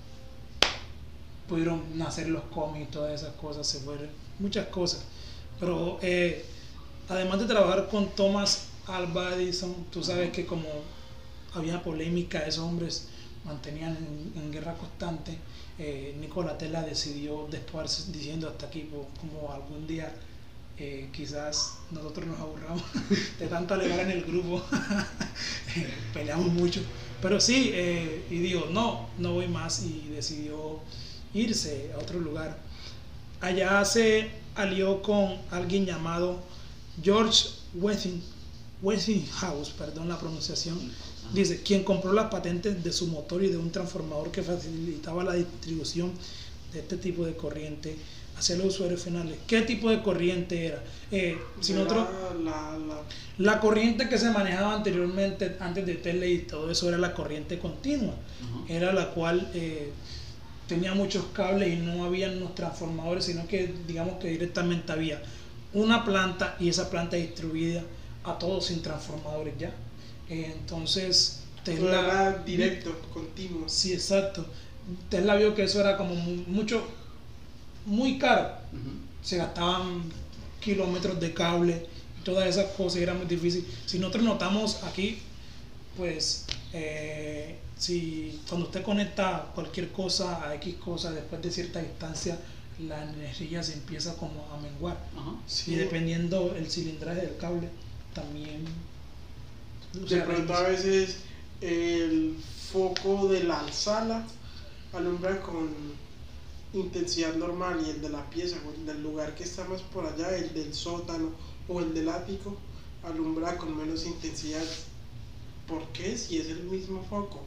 pudieron 1.48 1.98
nacer 1.98 2.28
los 2.28 2.42
cómics 2.44 2.88
y 2.88 2.92
todas 2.92 3.20
esas 3.20 3.34
cosas, 3.34 3.66
se 3.66 3.80
fueron 3.80 4.08
muchas 4.38 4.68
cosas. 4.68 5.04
Pero 5.60 5.98
eh, 6.02 6.44
además 7.08 7.40
de 7.40 7.46
trabajar 7.46 7.88
con 7.88 8.10
Thomas 8.14 8.68
Alva 8.86 9.34
Edison, 9.34 9.86
tú 9.90 10.02
sabes 10.02 10.30
que 10.30 10.46
como 10.46 10.68
había 11.54 11.82
polémica, 11.82 12.40
esos 12.40 12.64
hombres 12.64 13.08
mantenían 13.44 13.96
en, 13.96 14.42
en 14.42 14.52
guerra 14.52 14.74
constante, 14.74 15.38
eh, 15.78 16.14
Nikola 16.20 16.56
Tesla 16.56 16.82
decidió 16.82 17.46
después 17.50 18.12
diciendo 18.12 18.48
hasta 18.48 18.66
aquí, 18.66 18.88
pues, 18.90 19.06
como 19.20 19.52
algún 19.52 19.86
día 19.86 20.12
eh, 20.76 21.08
quizás 21.12 21.78
nosotros 21.90 22.26
nos 22.26 22.40
aburramos 22.40 22.82
de 23.38 23.46
tanto 23.46 23.74
alegar 23.74 24.00
en 24.00 24.10
el 24.10 24.24
grupo, 24.24 24.62
peleamos 26.14 26.52
mucho, 26.52 26.80
pero 27.22 27.40
sí, 27.40 27.70
eh, 27.72 28.24
y 28.30 28.38
digo, 28.38 28.68
no, 28.70 29.08
no 29.18 29.34
voy 29.34 29.48
más 29.48 29.82
y 29.84 30.08
decidió 30.14 30.80
irse 31.32 31.90
a 31.94 31.98
otro 31.98 32.18
lugar. 32.18 32.58
Allá 33.40 33.84
se 33.84 34.30
alió 34.54 35.02
con 35.02 35.38
alguien 35.50 35.86
llamado 35.86 36.40
George 37.02 37.50
Westing, 37.74 38.22
Westinghouse, 38.82 39.70
perdón 39.70 40.08
la 40.08 40.18
pronunciación, 40.18 40.78
dice, 41.32 41.62
quien 41.62 41.84
compró 41.84 42.12
las 42.12 42.30
patentes 42.30 42.82
de 42.82 42.92
su 42.92 43.06
motor 43.06 43.42
y 43.44 43.48
de 43.48 43.56
un 43.56 43.70
transformador 43.70 44.30
que 44.30 44.42
facilitaba 44.42 45.24
la 45.24 45.34
distribución 45.34 46.12
de 46.72 46.80
este 46.80 46.96
tipo 46.96 47.24
de 47.24 47.36
corriente 47.36 47.96
hacia 48.38 48.56
los 48.56 48.66
usuarios 48.66 49.02
finales. 49.02 49.36
¿Qué 49.46 49.62
tipo 49.62 49.90
de 49.90 50.02
corriente 50.02 50.66
era? 50.66 50.82
Eh, 51.10 51.38
si 51.60 51.72
Era 51.72 51.82
nosotros, 51.84 52.08
la, 52.44 52.78
la, 52.78 53.02
la 53.38 53.60
corriente 53.60 54.08
que 54.08 54.18
se 54.18 54.30
manejaba 54.30 54.74
anteriormente, 54.74 55.56
antes 55.60 55.86
de 55.86 55.94
Tesla 55.94 56.26
y 56.26 56.38
todo 56.38 56.70
eso, 56.70 56.88
era 56.88 56.98
la 56.98 57.14
corriente 57.14 57.58
continua. 57.58 58.14
Era 58.68 58.92
la 58.92 59.10
cual 59.10 59.48
eh, 59.54 59.90
tenía 60.66 60.94
muchos 60.94 61.24
cables 61.32 61.72
y 61.72 61.76
no 61.76 62.04
habían 62.04 62.38
unos 62.38 62.54
transformadores, 62.54 63.24
sino 63.26 63.46
que 63.46 63.72
digamos 63.86 64.18
que 64.18 64.28
directamente 64.28 64.92
había 64.92 65.22
una 65.72 66.04
planta 66.04 66.56
y 66.60 66.68
esa 66.68 66.88
planta 66.90 67.16
distribuida 67.16 67.82
a 68.24 68.38
todos 68.38 68.66
sin 68.66 68.80
transformadores 68.82 69.54
ya. 69.58 69.72
Eh, 70.28 70.52
entonces, 70.58 71.40
Tesla... 71.64 72.00
era 72.00 72.42
directo, 72.44 72.98
continuo. 73.12 73.68
Sí, 73.68 73.92
exacto. 73.92 74.46
Tesla 75.10 75.34
vio 75.36 75.54
que 75.54 75.64
eso 75.64 75.80
era 75.80 75.96
como 75.96 76.14
mu- 76.14 76.44
mucho, 76.46 76.86
muy 77.86 78.18
caro. 78.18 78.50
Se 79.22 79.36
gastaban 79.36 80.02
kilómetros 80.60 81.20
de 81.20 81.32
cable 81.32 81.86
y 82.20 82.24
todas 82.24 82.48
esas 82.48 82.66
cosas 82.72 83.00
y 83.00 83.02
era 83.02 83.14
muy 83.14 83.26
difícil. 83.26 83.66
Si 83.86 83.98
nosotros 83.98 84.24
notamos 84.24 84.82
aquí, 84.84 85.18
pues, 85.96 86.46
eh, 86.72 87.58
si 87.78 88.40
cuando 88.48 88.66
usted 88.66 88.82
conecta 88.82 89.50
cualquier 89.54 89.90
cosa 89.90 90.48
a 90.48 90.54
X 90.56 90.76
cosa, 90.76 91.12
después 91.12 91.42
de 91.42 91.50
cierta 91.50 91.80
distancia, 91.80 92.38
la 92.78 93.04
energía 93.04 93.62
se 93.62 93.74
empieza 93.74 94.14
como 94.16 94.46
a 94.52 94.60
menguar. 94.60 94.98
Ajá. 95.16 95.32
Sí. 95.46 95.72
Y 95.72 95.76
dependiendo 95.76 96.54
el 96.56 96.70
cilindraje 96.70 97.22
del 97.22 97.36
cable, 97.36 97.68
también... 98.12 98.64
De 99.92 100.20
pronto 100.22 100.52
a 100.52 100.62
veces 100.62 101.18
el 101.60 102.36
foco 102.72 103.28
de 103.28 103.44
la 103.44 103.72
sala 103.72 104.26
alumbra 104.92 105.40
con 105.40 105.68
intensidad 106.74 107.34
normal 107.36 107.82
y 107.86 107.90
el 107.90 108.00
de 108.02 108.08
la 108.10 108.28
pieza 108.30 108.56
el 108.76 108.86
del 108.86 109.02
lugar 109.02 109.34
que 109.34 109.44
está 109.44 109.64
más 109.64 109.80
por 109.82 110.04
allá, 110.06 110.36
el 110.36 110.52
del 110.52 110.74
sótano 110.74 111.30
o 111.68 111.80
el 111.80 111.94
del 111.94 112.08
ático, 112.08 112.56
alumbra 113.02 113.56
con 113.56 113.76
menos 113.76 114.04
intensidad. 114.04 114.64
¿Por 115.66 115.82
qué? 115.88 116.16
Si 116.18 116.38
es 116.38 116.48
el 116.48 116.64
mismo 116.64 117.02
foco. 117.08 117.40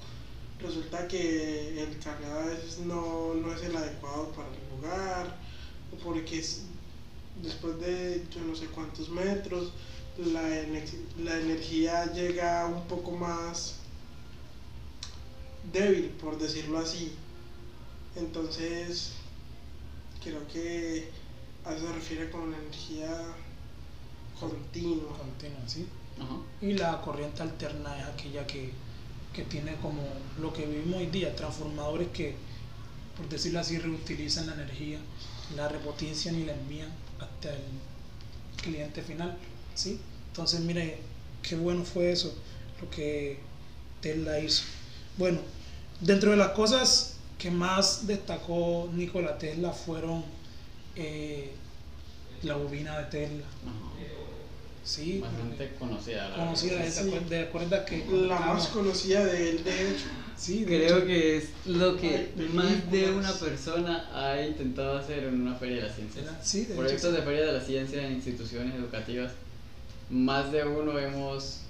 Resulta 0.59 1.07
que 1.07 1.83
el 1.83 1.99
cargador 1.99 2.51
a 2.53 2.81
no, 2.85 3.33
no 3.35 3.53
es 3.53 3.61
el 3.63 3.75
adecuado 3.75 4.31
para 4.31 4.47
el 4.47 4.75
lugar, 4.75 5.35
o 5.93 5.97
porque 6.03 6.39
es- 6.39 6.61
después 7.43 7.79
de 7.79 8.23
yo 8.33 8.41
no 8.41 8.55
sé 8.55 8.65
cuántos 8.67 9.09
metros, 9.09 9.71
la, 10.17 10.41
la 11.23 11.39
energía 11.39 12.11
llega 12.11 12.65
un 12.65 12.87
poco 12.87 13.11
más 13.11 13.75
débil, 15.71 16.05
por 16.19 16.37
decirlo 16.39 16.79
así. 16.79 17.11
Entonces, 18.15 19.11
creo 20.27 20.47
que 20.47 21.09
a 21.65 21.73
eso 21.73 21.87
se 21.87 21.93
refiere 21.93 22.29
con 22.29 22.51
la 22.51 22.57
energía 22.57 23.09
continua. 24.39 25.17
continua, 25.17 25.67
¿sí? 25.67 25.87
Ajá. 26.19 26.37
Y 26.61 26.73
la 26.73 27.01
corriente 27.01 27.41
alterna 27.41 27.99
es 27.99 28.05
aquella 28.07 28.45
que, 28.45 28.71
que 29.33 29.43
tiene 29.43 29.75
como 29.75 30.03
lo 30.39 30.53
que 30.53 30.65
vivimos 30.65 30.99
hoy 30.99 31.07
día, 31.07 31.35
transformadores 31.35 32.09
que, 32.09 32.35
por 33.15 33.29
decirlo 33.29 33.59
así, 33.59 33.77
reutilizan 33.77 34.47
la 34.47 34.53
energía, 34.53 34.99
la 35.55 35.67
repotencian 35.67 36.35
y 36.35 36.45
la 36.45 36.53
envían 36.53 36.89
hasta 37.19 37.53
el 37.53 37.61
cliente 38.61 39.01
final. 39.01 39.37
¿sí? 39.75 39.99
Entonces, 40.29 40.59
mire, 40.61 40.99
qué 41.41 41.55
bueno 41.55 41.83
fue 41.83 42.11
eso, 42.11 42.33
lo 42.81 42.89
que 42.89 43.39
Tesla 44.01 44.39
hizo. 44.39 44.63
Bueno, 45.17 45.39
dentro 46.01 46.31
de 46.31 46.37
las 46.37 46.49
cosas 46.49 47.16
que 47.37 47.51
más 47.51 48.07
destacó 48.07 48.89
Nikola 48.93 49.37
Tesla 49.37 49.71
fueron 49.71 50.23
eh, 50.95 51.51
la 52.43 52.55
bobina 52.55 52.97
de 52.99 53.03
Tesla. 53.05 53.45
Ajá. 53.65 53.91
¿sí? 54.83 55.19
Bastante 55.19 55.73
conocida. 55.77 56.29
la 56.29 56.35
conocida. 56.37 56.81
¿te 56.81 56.91
Sí. 56.91 57.11
¿te 57.27 57.39
acuerdas 57.41 57.85
que 57.89 58.05
La 58.27 58.39
más 58.39 58.67
conocida 58.67 59.25
de 59.25 59.49
él, 59.49 59.63
de 59.63 59.91
hecho. 59.91 60.05
Sí, 60.37 60.59
de 60.59 60.65
Creo 60.65 60.97
hecho, 60.99 61.05
que 61.07 61.37
es 61.37 61.49
lo 61.65 61.97
que 61.97 62.31
más 62.53 62.89
de 62.91 63.11
una 63.11 63.33
persona 63.33 64.09
ha 64.13 64.41
intentado 64.45 64.97
hacer 64.97 65.23
en 65.25 65.41
una 65.41 65.55
feria 65.55 65.77
de 65.77 65.81
las 65.83 65.95
ciencias. 65.95 66.25
era- 66.25 66.43
sí, 66.43 66.59
de 66.59 66.65
hecho, 66.65 66.75
Proyectos 66.75 67.09
sí. 67.09 67.15
de 67.17 67.21
feria 67.23 67.45
de 67.47 67.51
la 67.53 67.61
ciencia 67.61 68.05
en 68.07 68.13
instituciones 68.13 68.75
educativas. 68.75 69.31
Más 70.09 70.51
de 70.51 70.63
uno 70.63 70.97
hemos. 70.97 71.61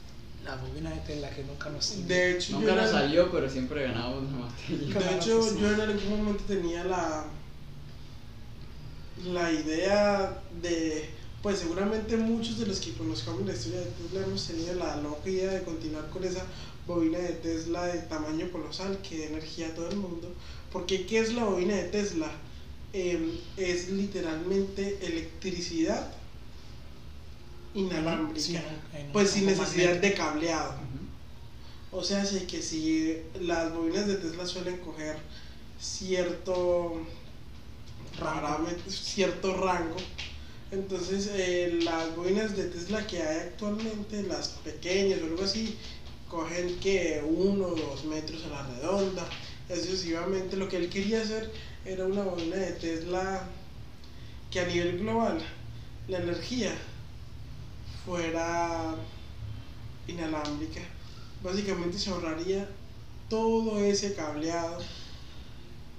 La 0.47 0.55
bobina 0.55 0.89
de 0.89 1.01
Tesla 1.01 1.29
que 1.29 1.43
nunca 1.43 1.69
nos. 1.69 2.07
De 2.07 2.31
hecho, 2.31 2.59
Nunca 2.59 2.75
nos 2.75 2.91
salió, 2.91 3.31
pero 3.31 3.49
siempre 3.49 3.83
ganamos 3.83 4.23
una 4.23 4.47
materia. 4.47 5.09
de 5.09 5.15
hecho, 5.15 5.57
yo 5.57 5.71
en 5.73 5.81
algún 5.81 6.17
momento 6.17 6.43
tenía 6.47 6.83
la, 6.85 7.25
la 9.25 9.51
idea 9.51 10.41
de, 10.61 11.09
pues 11.41 11.59
seguramente 11.59 12.17
muchos 12.17 12.59
de 12.59 12.67
los 12.67 12.79
que 12.79 12.93
conozcamos 12.93 13.45
la 13.45 13.53
historia 13.53 13.79
de 13.79 13.85
Tesla 13.87 14.25
hemos 14.25 14.47
tenido 14.47 14.73
la 14.75 14.97
loca 14.97 15.29
idea 15.29 15.51
de 15.51 15.63
continuar 15.63 16.09
con 16.09 16.23
esa 16.23 16.43
bobina 16.87 17.19
de 17.19 17.33
Tesla 17.33 17.85
de 17.87 17.99
tamaño 17.99 18.49
colosal 18.51 18.97
que 18.99 19.19
da 19.19 19.25
energía 19.25 19.67
a 19.67 19.75
todo 19.75 19.89
el 19.89 19.97
mundo. 19.97 20.31
Porque 20.71 21.05
¿qué 21.05 21.19
es 21.19 21.33
la 21.33 21.43
bobina 21.43 21.75
de 21.75 21.83
Tesla? 21.83 22.31
Em, 22.93 23.31
es 23.57 23.89
literalmente 23.89 24.97
electricidad 25.01 26.09
inalámbrica. 27.77 28.39
Sí, 28.41 28.55
en- 28.55 29.11
pues 29.13 29.29
sin 29.31 29.45
necesidad 29.45 29.95
de 29.97 30.13
cableado. 30.13 30.73
O 31.91 32.03
sea, 32.03 32.25
sí 32.25 32.41
que 32.41 32.61
si 32.61 33.17
las 33.39 33.73
bobinas 33.73 34.07
de 34.07 34.15
Tesla 34.15 34.45
suelen 34.45 34.77
coger 34.77 35.17
cierto 35.79 37.01
Rango. 38.19 38.67
cierto 38.89 39.53
rango, 39.55 39.95
entonces 40.71 41.29
eh, 41.33 41.79
las 41.83 42.15
bobinas 42.15 42.57
de 42.57 42.63
Tesla 42.65 43.05
que 43.05 43.21
hay 43.21 43.37
actualmente, 43.39 44.23
las 44.23 44.49
pequeñas 44.63 45.19
o 45.21 45.25
algo 45.25 45.43
así, 45.43 45.77
cogen 46.29 46.77
que 46.79 47.23
uno 47.25 47.67
o 47.67 47.75
dos 47.75 48.05
metros 48.05 48.43
a 48.45 48.49
la 48.49 48.63
redonda, 48.67 49.27
así 49.69 49.81
sucesivamente. 49.81 50.57
Lo 50.57 50.67
que 50.67 50.77
él 50.77 50.89
quería 50.89 51.21
hacer 51.21 51.51
era 51.85 52.05
una 52.05 52.23
bobina 52.23 52.55
de 52.57 52.71
Tesla 52.73 53.47
que 54.51 54.59
a 54.59 54.65
nivel 54.67 54.97
global 54.99 55.39
la 56.07 56.17
energía 56.19 56.73
fuera 58.07 58.95
inalámbrica. 60.07 60.79
Básicamente 61.43 61.99
se 61.99 62.09
ahorraría 62.09 62.69
todo 63.29 63.77
ese 63.79 64.15
cableado 64.15 64.79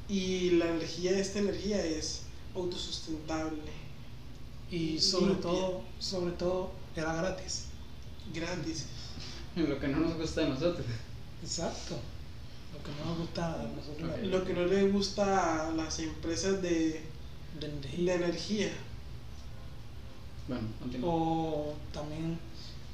y 0.08 0.52
la 0.52 0.70
energía, 0.70 1.18
esta 1.18 1.38
energía 1.40 1.84
es 1.84 2.22
autosustentable, 2.54 3.60
Y 4.70 4.98
sobre 4.98 5.32
limpia. 5.34 5.42
todo, 5.50 5.82
sobre 5.98 6.32
todo, 6.32 6.72
era 6.96 7.14
gratis. 7.14 7.64
gratis. 8.34 8.86
Lo 9.54 9.78
que 9.78 9.88
no 9.88 10.00
nos 10.00 10.14
gusta 10.16 10.40
de 10.42 10.48
nosotros. 10.48 10.86
Exacto. 11.42 11.96
Lo 12.72 12.82
que 12.82 12.90
no 12.98 13.10
nos 13.10 13.18
gusta 13.18 13.60
a 13.60 13.64
nosotros. 13.64 14.10
Lo 14.22 14.44
que 14.46 14.54
no 14.54 14.64
le 14.64 14.88
gusta 14.90 15.68
a 15.68 15.72
las 15.72 15.98
empresas 15.98 16.62
de, 16.62 17.02
de 17.60 17.68
de 18.04 18.14
energía. 18.14 18.70
Bueno. 20.48 20.66
O 21.06 21.74
también, 21.92 22.38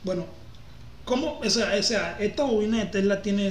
bueno, 0.03 0.27
¿cómo? 1.05 1.39
O 1.39 1.51
sea, 1.51 1.75
o 1.79 1.83
sea, 1.83 2.17
esta 2.19 2.43
bobina 2.45 2.79
de 2.81 2.87
Tesla 2.87 3.23
tiene 3.23 3.51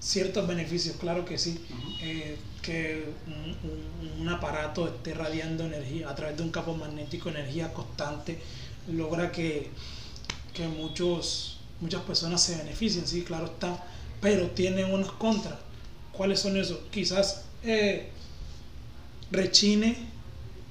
ciertos 0.00 0.46
beneficios, 0.46 0.96
claro 0.96 1.24
que 1.24 1.38
sí. 1.38 1.58
Eh, 2.02 2.36
que 2.62 3.04
un, 3.28 3.70
un- 3.70 4.20
un 4.22 4.28
aparato 4.28 4.88
esté 4.88 5.14
radiando 5.14 5.64
energía 5.64 6.10
a 6.10 6.14
través 6.16 6.36
de 6.36 6.42
un 6.42 6.50
campo 6.50 6.74
magnético, 6.74 7.28
energía 7.28 7.72
constante, 7.72 8.40
logra 8.88 9.30
que, 9.30 9.70
que 10.52 10.66
muchos, 10.66 11.58
muchas 11.80 12.02
personas 12.02 12.42
se 12.42 12.56
beneficien, 12.56 13.06
sí, 13.06 13.22
claro 13.22 13.46
está, 13.46 13.84
pero 14.20 14.50
tiene 14.50 14.84
unos 14.84 15.12
contras. 15.12 15.54
¿Cuáles 16.12 16.40
son 16.40 16.56
esos? 16.56 16.78
Quizás 16.90 17.44
eh, 17.62 18.10
rechine 19.30 19.96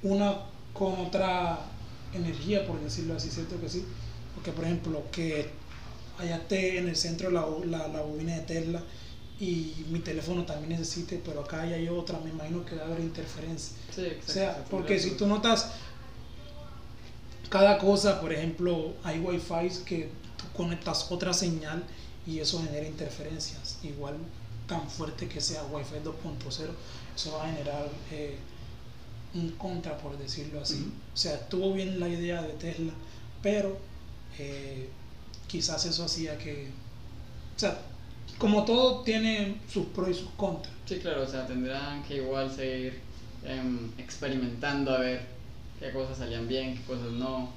una 0.02 0.36
con 0.72 0.98
otra 1.00 1.58
energía, 2.12 2.66
por 2.66 2.80
decirlo 2.80 3.16
así, 3.16 3.30
¿cierto 3.30 3.60
que 3.60 3.68
sí? 3.68 3.84
Porque, 4.34 4.52
por 4.52 4.64
ejemplo, 4.64 5.02
que 5.10 5.50
allá 6.18 6.36
esté 6.36 6.78
en 6.78 6.88
el 6.88 6.96
centro 6.96 7.30
la, 7.30 7.46
la, 7.66 7.88
la 7.88 8.02
bobina 8.02 8.34
de 8.34 8.42
Tesla 8.42 8.82
y 9.38 9.84
mi 9.90 9.98
teléfono 9.98 10.44
también 10.44 10.70
necesite, 10.70 11.20
pero 11.24 11.40
acá 11.40 11.66
ya 11.66 11.76
hay 11.76 11.88
otra, 11.88 12.18
me 12.20 12.30
imagino 12.30 12.64
que 12.64 12.76
va 12.76 12.82
a 12.82 12.86
haber 12.86 13.00
interferencia. 13.00 13.76
Sí, 13.94 14.02
exacto. 14.02 14.30
O 14.30 14.34
sea, 14.34 14.64
porque 14.70 14.98
si 14.98 15.10
tú 15.10 15.26
notas 15.26 15.72
cada 17.48 17.78
cosa, 17.78 18.20
por 18.20 18.32
ejemplo, 18.32 18.94
hay 19.04 19.18
wifi 19.20 19.84
que 19.84 20.10
tú 20.36 20.44
conectas 20.56 21.10
otra 21.10 21.32
señal 21.32 21.84
y 22.26 22.40
eso 22.40 22.62
genera 22.62 22.86
interferencias. 22.86 23.78
Igual 23.82 24.16
tan 24.66 24.88
fuerte 24.90 25.28
que 25.28 25.40
sea 25.40 25.62
Wi-Fi 25.64 25.96
2.0, 26.04 26.70
eso 27.14 27.32
va 27.32 27.44
a 27.44 27.52
generar 27.52 27.88
eh, 28.10 28.36
un 29.34 29.50
contra, 29.52 29.98
por 29.98 30.16
decirlo 30.18 30.60
así. 30.60 30.80
Ujú. 30.80 30.90
O 31.14 31.16
sea, 31.16 31.34
estuvo 31.34 31.72
bien 31.72 32.00
la 32.00 32.08
idea 32.08 32.42
de 32.42 32.52
Tesla, 32.54 32.92
pero 33.42 33.78
eh, 34.38 34.88
quizás 35.46 35.84
eso 35.86 36.04
hacía 36.04 36.38
que... 36.38 36.70
O 37.56 37.58
sea, 37.58 37.80
como 38.38 38.64
todo 38.64 39.02
tiene 39.02 39.60
sus 39.72 39.86
pros 39.86 40.10
y 40.10 40.14
sus 40.14 40.30
contras. 40.30 40.74
Sí, 40.84 40.98
claro, 40.98 41.22
o 41.22 41.26
sea, 41.26 41.46
tendrán 41.46 42.02
que 42.04 42.16
igual 42.16 42.54
seguir 42.54 43.00
em, 43.44 43.90
experimentando 43.98 44.92
a 44.92 44.98
ver 44.98 45.26
qué 45.80 45.90
cosas 45.92 46.18
salían 46.18 46.46
bien, 46.46 46.76
qué 46.76 46.82
cosas 46.82 47.12
no. 47.12 47.50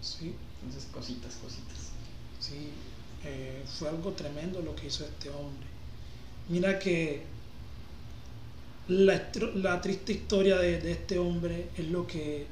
¿sí? 0.00 0.34
Entonces, 0.62 0.88
cositas, 0.92 1.34
cositas. 1.36 1.90
Sí, 2.38 2.70
eh, 3.24 3.62
fue 3.78 3.88
algo 3.88 4.12
tremendo 4.12 4.60
lo 4.60 4.76
que 4.76 4.86
hizo 4.86 5.04
este 5.04 5.30
hombre. 5.30 5.66
Mira 6.48 6.78
que 6.78 7.22
la, 8.88 9.30
la 9.54 9.80
triste 9.80 10.12
historia 10.12 10.56
de, 10.56 10.80
de 10.80 10.92
este 10.92 11.18
hombre 11.18 11.68
es 11.76 11.88
lo 11.88 12.06
que 12.06 12.46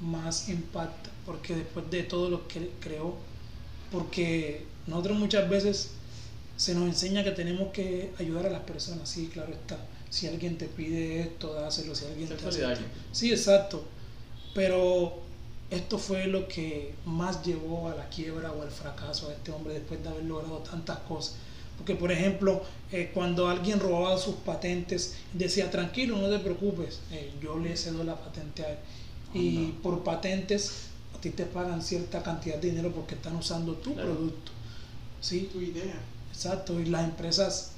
más 0.00 0.48
impacta, 0.48 1.10
porque 1.24 1.54
después 1.54 1.90
de 1.90 2.02
todo 2.02 2.28
lo 2.28 2.46
que 2.48 2.70
creó, 2.80 3.14
porque 3.90 4.64
nosotros 4.86 5.18
muchas 5.18 5.48
veces 5.48 5.90
se 6.56 6.74
nos 6.74 6.84
enseña 6.84 7.24
que 7.24 7.32
tenemos 7.32 7.72
que 7.72 8.10
ayudar 8.18 8.46
a 8.46 8.50
las 8.50 8.62
personas, 8.62 9.08
sí, 9.08 9.28
claro 9.32 9.52
está. 9.52 9.78
Si 10.10 10.26
alguien 10.26 10.56
te 10.56 10.66
pide 10.66 11.20
esto, 11.20 11.52
dáselo, 11.52 11.94
si 11.94 12.06
alguien 12.06 12.28
Ser 12.28 12.38
te 12.38 12.48
hace 12.48 12.72
esto. 12.72 12.84
Sí, 13.12 13.30
exacto. 13.30 13.84
Pero 14.54 15.20
esto 15.70 15.98
fue 15.98 16.26
lo 16.28 16.48
que 16.48 16.94
más 17.04 17.44
llevó 17.44 17.90
a 17.90 17.94
la 17.94 18.08
quiebra 18.08 18.52
o 18.52 18.62
al 18.62 18.70
fracaso 18.70 19.28
de 19.28 19.34
este 19.34 19.50
hombre 19.50 19.74
después 19.74 20.02
de 20.02 20.08
haber 20.08 20.24
logrado 20.24 20.58
tantas 20.58 20.98
cosas. 21.00 21.34
Porque, 21.76 21.94
por 21.94 22.10
ejemplo, 22.10 22.62
eh, 22.90 23.10
cuando 23.12 23.48
alguien 23.48 23.78
robaba 23.80 24.16
sus 24.18 24.36
patentes, 24.36 25.16
decía, 25.32 25.70
tranquilo, 25.70 26.16
no 26.16 26.28
te 26.28 26.38
preocupes, 26.38 27.00
eh, 27.12 27.32
yo 27.42 27.58
le 27.58 27.76
cedo 27.76 28.02
la 28.04 28.16
patente 28.16 28.62
a 28.64 28.70
él. 28.70 28.78
Y 29.34 29.72
por 29.82 30.02
patentes, 30.02 30.86
a 31.14 31.20
ti 31.20 31.30
te 31.30 31.44
pagan 31.44 31.82
cierta 31.82 32.22
cantidad 32.22 32.56
de 32.56 32.70
dinero 32.70 32.92
porque 32.92 33.14
están 33.16 33.36
usando 33.36 33.74
tu 33.74 33.92
Claro. 33.94 34.14
producto. 34.14 34.52
¿Sí? 35.20 35.50
Tu 35.52 35.60
idea. 35.60 36.00
Exacto, 36.32 36.80
y 36.80 36.86
las 36.86 37.04
empresas 37.04 37.72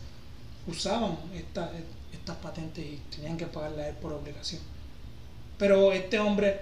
usaban 0.66 1.16
esta- 1.34 1.72
estas 2.12 2.36
patentes 2.36 2.84
y 2.84 3.00
tenían 3.14 3.36
que 3.36 3.46
pagarle 3.46 3.82
a 3.82 3.88
él 3.88 3.94
por 3.96 4.12
obligación. 4.12 4.60
Pero 5.58 5.92
este 5.92 6.18
hombre 6.20 6.60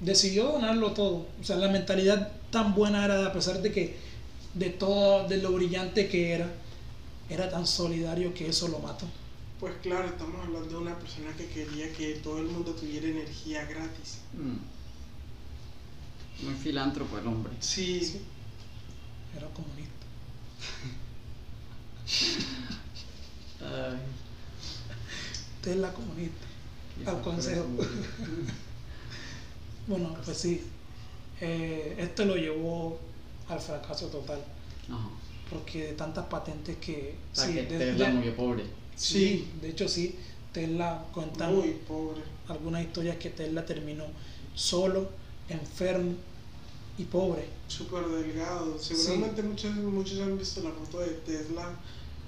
decidió 0.00 0.44
donarlo 0.52 0.92
todo. 0.92 1.26
O 1.40 1.44
sea, 1.44 1.56
la 1.56 1.68
mentalidad 1.68 2.32
tan 2.50 2.74
buena 2.74 3.04
era, 3.04 3.26
a 3.26 3.32
pesar 3.32 3.60
de 3.60 3.70
que 3.72 3.96
de 4.54 4.70
todo, 4.70 5.28
de 5.28 5.36
lo 5.38 5.52
brillante 5.52 6.08
que 6.08 6.32
era, 6.32 6.50
era 7.30 7.48
tan 7.48 7.66
solidario 7.66 8.34
que 8.34 8.48
eso 8.48 8.68
lo 8.68 8.80
mató. 8.80 9.06
Pues 9.60 9.74
claro, 9.82 10.08
estamos 10.08 10.44
hablando 10.44 10.68
de 10.68 10.76
una 10.76 10.98
persona 10.98 11.32
que 11.36 11.46
quería 11.46 11.92
que 11.92 12.14
todo 12.14 12.38
el 12.38 12.46
mundo 12.46 12.72
tuviera 12.72 13.06
energía 13.06 13.64
gratis. 13.66 14.18
Mm. 14.34 14.58
Muy 16.44 16.54
filántropo 16.54 17.18
el 17.18 17.26
hombre. 17.26 17.52
Sí, 17.60 18.00
Sí. 18.00 18.20
Era 19.36 19.46
comunista. 19.48 20.06
Ay, 23.92 23.98
Usted 25.56 25.70
es 25.70 25.76
la 25.76 25.92
comunista. 25.92 26.46
Al 27.06 27.22
consejo. 27.22 27.66
Bueno, 29.86 30.14
pues 30.24 30.36
sí. 30.36 30.62
Eh, 31.40 31.96
esto 31.98 32.24
lo 32.24 32.36
llevó 32.36 33.00
al 33.48 33.58
fracaso 33.58 34.06
total. 34.06 34.38
Ajá. 34.88 35.08
Porque 35.50 35.86
de 35.88 35.92
tantas 35.94 36.26
patentes 36.26 36.76
que... 36.78 37.16
O 37.32 37.36
sea, 37.36 37.46
sí, 37.46 37.54
que 37.54 37.62
de- 37.62 37.78
Tesla 37.78 38.06
de- 38.06 38.12
murió 38.14 38.36
pobre. 38.36 38.64
Sí, 38.96 39.48
de 39.60 39.70
hecho 39.70 39.88
sí, 39.88 40.16
Tesla 40.52 41.04
cuentan 41.12 41.54
muy 41.56 41.70
pobre. 41.88 42.22
algunas 42.48 42.82
historias 42.82 43.16
que 43.16 43.30
Tesla 43.30 43.64
terminó 43.66 44.04
solo, 44.54 45.10
enfermo 45.48 46.14
y 46.98 47.04
pobre. 47.04 47.46
Súper 47.68 48.04
delgado. 48.06 48.78
Seguramente 48.78 49.42
muchos, 49.42 49.74
muchos 49.76 50.20
han 50.20 50.38
visto 50.38 50.62
la 50.62 50.70
foto 50.70 51.00
de 51.00 51.08
Tesla 51.26 51.70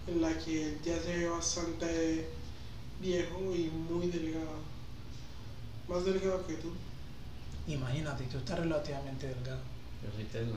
en 0.07 0.21
la 0.21 0.37
que 0.39 0.65
él 0.71 0.79
ya 0.85 0.99
se 1.01 1.17
ve 1.19 1.29
bastante 1.29 2.27
viejo 3.01 3.55
y 3.55 3.71
muy 3.91 4.07
delgado. 4.09 4.63
Más 5.89 6.05
delgado 6.05 6.47
que 6.47 6.55
tú. 6.55 6.71
Imagínate, 7.69 8.25
tú 8.25 8.39
estás 8.39 8.59
relativamente 8.59 9.27
delgado. 9.29 9.61
Yo 10.03 10.11
soy 10.17 10.25
Tesla. 10.25 10.57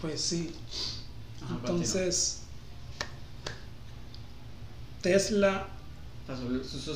Pues 0.00 0.20
sí, 0.20 0.50
Ajá, 1.44 1.54
entonces 1.60 2.38
Tesla. 5.02 5.68
Su, 6.26 6.62
su, 6.62 6.78
su, 6.78 6.94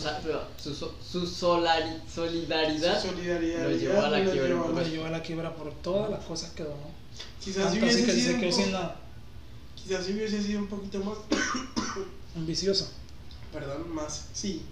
su, 0.63 0.75
su- 0.75 0.93
su 1.03 1.27
solari- 1.27 2.01
solidaridad. 2.09 3.03
Su 3.03 3.09
solidaridad 3.09 3.65
lo 3.65 3.77
llevó 3.77 4.03
a 4.03 4.09
la 4.11 4.19
lo 4.21 4.31
quiebra, 4.31 4.49
llevó 4.49 4.69
lo 4.69 4.83
llevó 4.87 5.07
a 5.07 5.11
la 5.11 5.23
quiebra 5.23 5.57
por 5.57 5.75
todas 5.83 6.09
las 6.11 6.25
cosas 6.25 6.51
que 6.53 6.63
donó. 6.63 6.91
Quizás 7.43 7.73
si 7.73 7.81
hubiese 7.81 8.05
que 8.05 8.13
sido 8.13 8.41
se 8.41 8.53
sin 8.53 8.73
nada. 8.73 8.97
Quizás 9.75 10.05
si 10.07 10.13
hubiese 10.13 10.41
sido 10.41 10.61
un 10.61 10.69
poquito 10.69 11.01
más. 11.03 11.19
Ambicioso. 12.37 12.91
Perdón, 13.53 13.93
más. 13.93 14.27
Sí. 14.33 14.63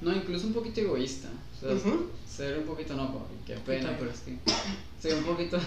No, 0.00 0.12
incluso 0.14 0.48
un 0.48 0.52
poquito 0.52 0.80
egoísta. 0.80 1.28
O 1.56 1.60
sea, 1.60 1.74
Ujú. 1.76 2.10
ser 2.28 2.58
un 2.58 2.64
poquito 2.64 2.94
no, 2.94 3.24
qué 3.46 3.54
pena, 3.54 3.96
pero 3.98 4.10
es 4.10 4.18
que. 4.20 4.36
Ser 5.00 5.16
un 5.18 5.24
poquito. 5.24 5.58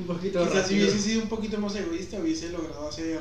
Un 0.00 0.06
poquito 0.06 0.40
Quizás 0.40 0.66
si 0.66 0.74
rápido. 0.74 0.78
hubiese 0.88 0.98
sido 0.98 1.22
un 1.22 1.28
poquito 1.28 1.58
más 1.58 1.74
egoísta, 1.76 2.18
hubiese 2.18 2.50
logrado 2.50 2.88
hacer 2.88 3.20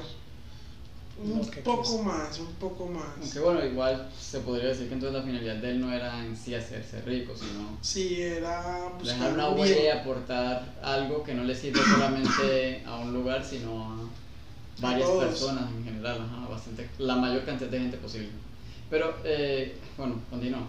un 1.24 1.40
poco 1.64 1.82
quiso. 1.84 2.04
más, 2.04 2.40
un 2.40 2.54
poco 2.56 2.88
más. 2.88 3.06
Aunque 3.22 3.40
bueno, 3.40 3.64
igual 3.66 4.10
se 4.20 4.40
podría 4.40 4.70
decir 4.70 4.88
que 4.88 4.94
entonces 4.96 5.20
la 5.20 5.26
finalidad 5.26 5.56
de 5.58 5.70
él 5.72 5.82
no 5.82 5.94
era 5.94 6.26
en 6.26 6.36
sí 6.36 6.56
hacerse 6.56 7.02
rico, 7.02 7.34
sino 7.36 7.78
Sí, 7.82 8.22
era 8.22 8.90
buscar 8.98 9.18
dejar 9.20 9.34
una 9.34 9.50
un 9.50 9.60
huella 9.60 9.84
y 9.84 9.88
aportar 10.00 10.74
algo 10.82 11.24
que 11.24 11.34
no 11.36 11.44
le 11.44 11.56
sirve 11.56 11.80
solamente 11.84 12.82
a 12.86 12.98
un 12.98 13.14
lugar, 13.14 13.44
sino 13.46 13.84
a 13.84 13.98
varias 14.80 15.08
todos. 15.08 15.26
personas 15.26 15.70
en 15.72 15.84
general, 15.84 16.22
ajá, 16.22 16.48
bastante, 16.50 16.90
la 16.98 17.16
mayor 17.18 17.44
cantidad 17.46 17.70
de 17.70 17.80
gente 17.80 17.98
posible. 17.98 18.30
Pero, 18.90 19.14
eh, 19.24 19.76
bueno, 19.98 20.16
continúo. 20.30 20.62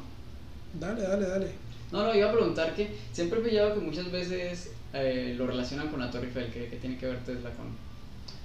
Dale, 0.78 1.02
dale, 1.02 1.26
dale. 1.26 1.52
No, 1.92 2.02
no, 2.04 2.14
iba 2.14 2.28
a 2.28 2.32
preguntar 2.32 2.74
que 2.74 2.94
siempre 3.12 3.38
he 3.40 3.42
pillado 3.42 3.74
que 3.74 3.80
muchas 3.80 4.10
veces 4.10 4.70
eh, 4.94 5.34
lo 5.36 5.46
relacionan 5.46 5.88
con 5.88 6.00
la 6.00 6.10
Torre 6.10 6.26
Eiffel, 6.26 6.50
que, 6.52 6.68
que 6.68 6.76
tiene 6.76 6.98
que 6.98 7.06
ver 7.06 7.24
Tesla 7.24 7.50
con... 7.50 7.66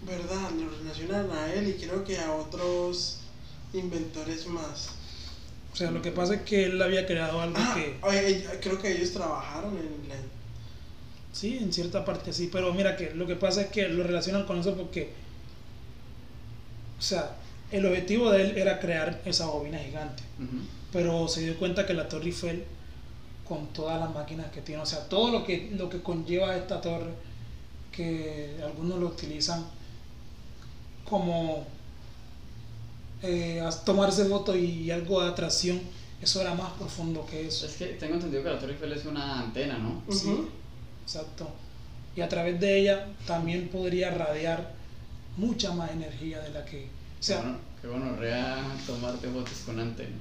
¿Verdad? 0.05 0.51
Lo 0.51 0.69
relacionan 0.77 1.31
a 1.31 1.53
él 1.53 1.69
y 1.69 1.73
creo 1.73 2.03
que 2.03 2.17
a 2.19 2.33
otros 2.33 3.19
inventores 3.73 4.47
más. 4.47 4.89
O 5.73 5.75
sea, 5.75 5.91
lo 5.91 6.01
que 6.01 6.11
pasa 6.11 6.35
es 6.35 6.41
que 6.41 6.65
él 6.65 6.81
había 6.81 7.05
creado 7.05 7.39
algo 7.41 7.57
Ah, 7.59 7.75
que... 7.75 7.97
oye, 8.01 8.45
creo 8.61 8.79
que 8.81 8.91
ellos 8.91 9.11
trabajaron 9.11 9.77
en 9.77 10.09
la... 10.09 10.15
Sí, 11.33 11.57
en 11.61 11.71
cierta 11.71 12.03
parte 12.03 12.33
sí, 12.33 12.49
pero 12.51 12.73
mira 12.73 12.95
que 12.95 13.11
lo 13.13 13.27
que 13.27 13.35
pasa 13.35 13.61
es 13.61 13.67
que 13.67 13.87
lo 13.89 14.03
relacionan 14.03 14.45
con 14.45 14.57
eso 14.59 14.75
porque, 14.75 15.11
o 16.97 17.01
sea, 17.01 17.35
el 17.71 17.85
objetivo 17.85 18.31
de 18.31 18.41
él 18.41 18.57
era 18.57 18.79
crear 18.79 19.21
esa 19.25 19.45
bobina 19.45 19.77
gigante, 19.77 20.23
pero 20.91 21.27
se 21.27 21.41
dio 21.41 21.57
cuenta 21.59 21.85
que 21.85 21.93
la 21.93 22.07
Torre 22.07 22.25
Eiffel, 22.27 22.63
con 23.47 23.67
todas 23.67 23.99
las 23.99 24.13
máquinas 24.13 24.51
que 24.51 24.61
tiene, 24.61 24.81
o 24.81 24.85
sea, 24.85 25.07
todo 25.07 25.31
lo 25.31 25.45
que, 25.45 25.71
lo 25.77 25.89
que 25.89 26.01
conlleva 26.01 26.55
esta 26.55 26.81
torre, 26.81 27.13
que 27.91 28.59
algunos 28.63 28.99
lo 28.99 29.07
utilizan 29.07 29.65
como 31.09 31.65
eh, 33.23 33.61
a 33.61 33.71
tomarse 33.71 34.25
fotos 34.25 34.55
y 34.57 34.91
algo 34.91 35.23
de 35.23 35.29
atracción, 35.29 35.81
eso 36.21 36.41
era 36.41 36.53
más 36.53 36.71
profundo 36.73 37.25
que 37.25 37.47
eso. 37.47 37.65
Es 37.65 37.75
que 37.75 37.85
tengo 37.87 38.15
entendido 38.15 38.43
que 38.43 38.49
la 38.49 38.59
Torre 38.59 38.73
Eiffel 38.73 38.91
es 38.91 39.05
una 39.05 39.39
antena, 39.39 39.77
¿no? 39.77 40.01
Sí, 40.11 40.47
exacto. 41.03 41.47
Y 42.15 42.21
a 42.21 42.29
través 42.29 42.59
de 42.59 42.79
ella 42.79 43.07
también 43.25 43.69
podría 43.69 44.11
radiar 44.11 44.73
mucha 45.37 45.71
más 45.71 45.91
energía 45.91 46.41
de 46.41 46.49
la 46.49 46.65
que... 46.65 46.85
O 47.19 47.23
sea, 47.23 47.41
bueno, 47.41 47.57
qué 47.81 47.87
bueno, 47.87 48.15
rea 48.15 48.63
tomarte 48.85 49.27
fotos 49.27 49.59
con 49.65 49.79
antena. 49.79 50.17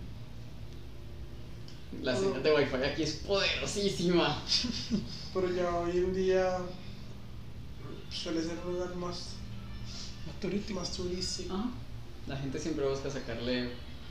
La 2.02 2.16
señal 2.16 2.42
de 2.42 2.54
Wi-Fi 2.54 2.76
aquí 2.84 3.02
es 3.02 3.12
poderosísima. 3.26 4.42
Pero 5.34 5.50
ya 5.54 5.70
hoy 5.76 5.96
en 5.98 6.14
día 6.14 6.58
suele 8.10 8.42
ser 8.42 8.56
un 8.66 8.74
lugar 8.74 8.94
más, 8.96 9.34
más 10.26 10.40
turístico. 10.40 10.80
más 10.80 10.92
turístico. 10.92 11.54
Ajá. 11.54 11.70
La 12.26 12.36
gente 12.36 12.58
siempre 12.58 12.86
busca 12.88 13.10
sacarle 13.10 13.70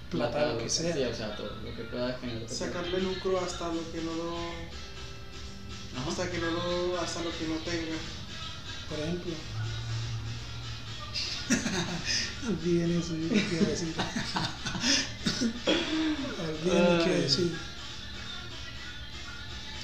Plata, 0.10 0.52
a 0.52 0.54
lo 0.54 0.60
que 0.60 0.70
sea. 0.70 1.10
O 1.10 1.14
sea, 1.14 1.36
todo 1.36 1.50
lo 1.64 1.76
que 1.76 1.84
pueda 1.84 2.18
generar. 2.20 2.50
Sacarle 2.50 3.00
lucro 3.02 3.40
hasta 3.40 3.68
lo 3.74 3.92
que 3.92 4.02
no 4.02 4.14
lo, 4.14 4.38
Ajá. 5.98 6.10
hasta 6.10 6.32
que 6.32 6.38
no 6.38 6.52
lo, 6.52 7.00
hasta 7.00 7.24
lo 7.24 7.32
que 7.32 7.48
no 7.48 7.56
tenga. 7.58 7.98
Por 8.90 9.00
ejemplo. 9.00 9.34
Olviden 12.48 13.00
eso, 13.00 13.16
yo 13.16 13.30
quiero 13.50 13.66
decir. 13.66 13.94
Olviden 16.66 17.02
Ay. 17.02 17.22
decir. 17.22 17.52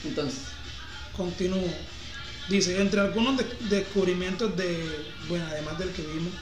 Entonces, 0.05 0.39
Continúo. 1.15 1.67
Dice, 2.49 2.79
entre 2.81 3.01
algunos 3.01 3.37
de- 3.37 3.45
descubrimientos 3.69 4.55
de, 4.55 4.89
bueno, 5.27 5.45
además 5.51 5.77
del 5.77 5.89
que 5.89 6.01
vimos, 6.01 6.33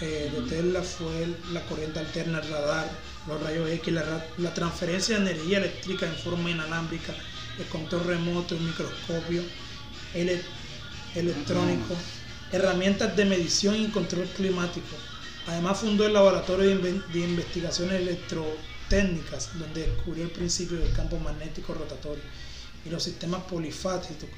eh, 0.00 0.30
de. 0.32 0.40
Tesla 0.48 0.82
fue 0.82 1.22
el- 1.22 1.36
la 1.52 1.60
corriente 1.62 2.00
alterna, 2.00 2.40
el 2.40 2.48
radar, 2.50 2.90
los 3.28 3.40
rayos 3.40 3.70
X, 3.70 3.92
la, 3.94 4.02
ra- 4.02 4.26
la 4.38 4.52
transferencia 4.52 5.18
de 5.18 5.30
energía 5.30 5.58
eléctrica 5.58 6.06
en 6.06 6.14
forma 6.16 6.50
inalámbrica, 6.50 7.14
el 7.58 7.64
control 7.66 8.04
remoto, 8.04 8.54
el 8.56 8.62
microscopio, 8.62 9.42
ele- 10.14 10.42
electrónico, 11.14 11.96
herramientas 12.50 13.16
de 13.16 13.24
medición 13.24 13.76
y 13.80 13.86
control 13.88 14.26
climático. 14.36 14.96
Además 15.46 15.78
fundó 15.78 16.06
el 16.06 16.12
laboratorio 16.12 16.78
de, 16.78 16.92
de 17.12 17.18
investigaciones 17.20 18.00
electrotécnicas, 18.00 19.50
donde 19.58 19.86
descubrió 19.86 20.24
el 20.24 20.30
principio 20.30 20.78
del 20.78 20.92
campo 20.92 21.18
magnético 21.18 21.72
rotatorio 21.74 22.22
y 22.84 22.90
los 22.90 23.02
sistemas 23.02 23.42
polifásicos, 23.44 24.28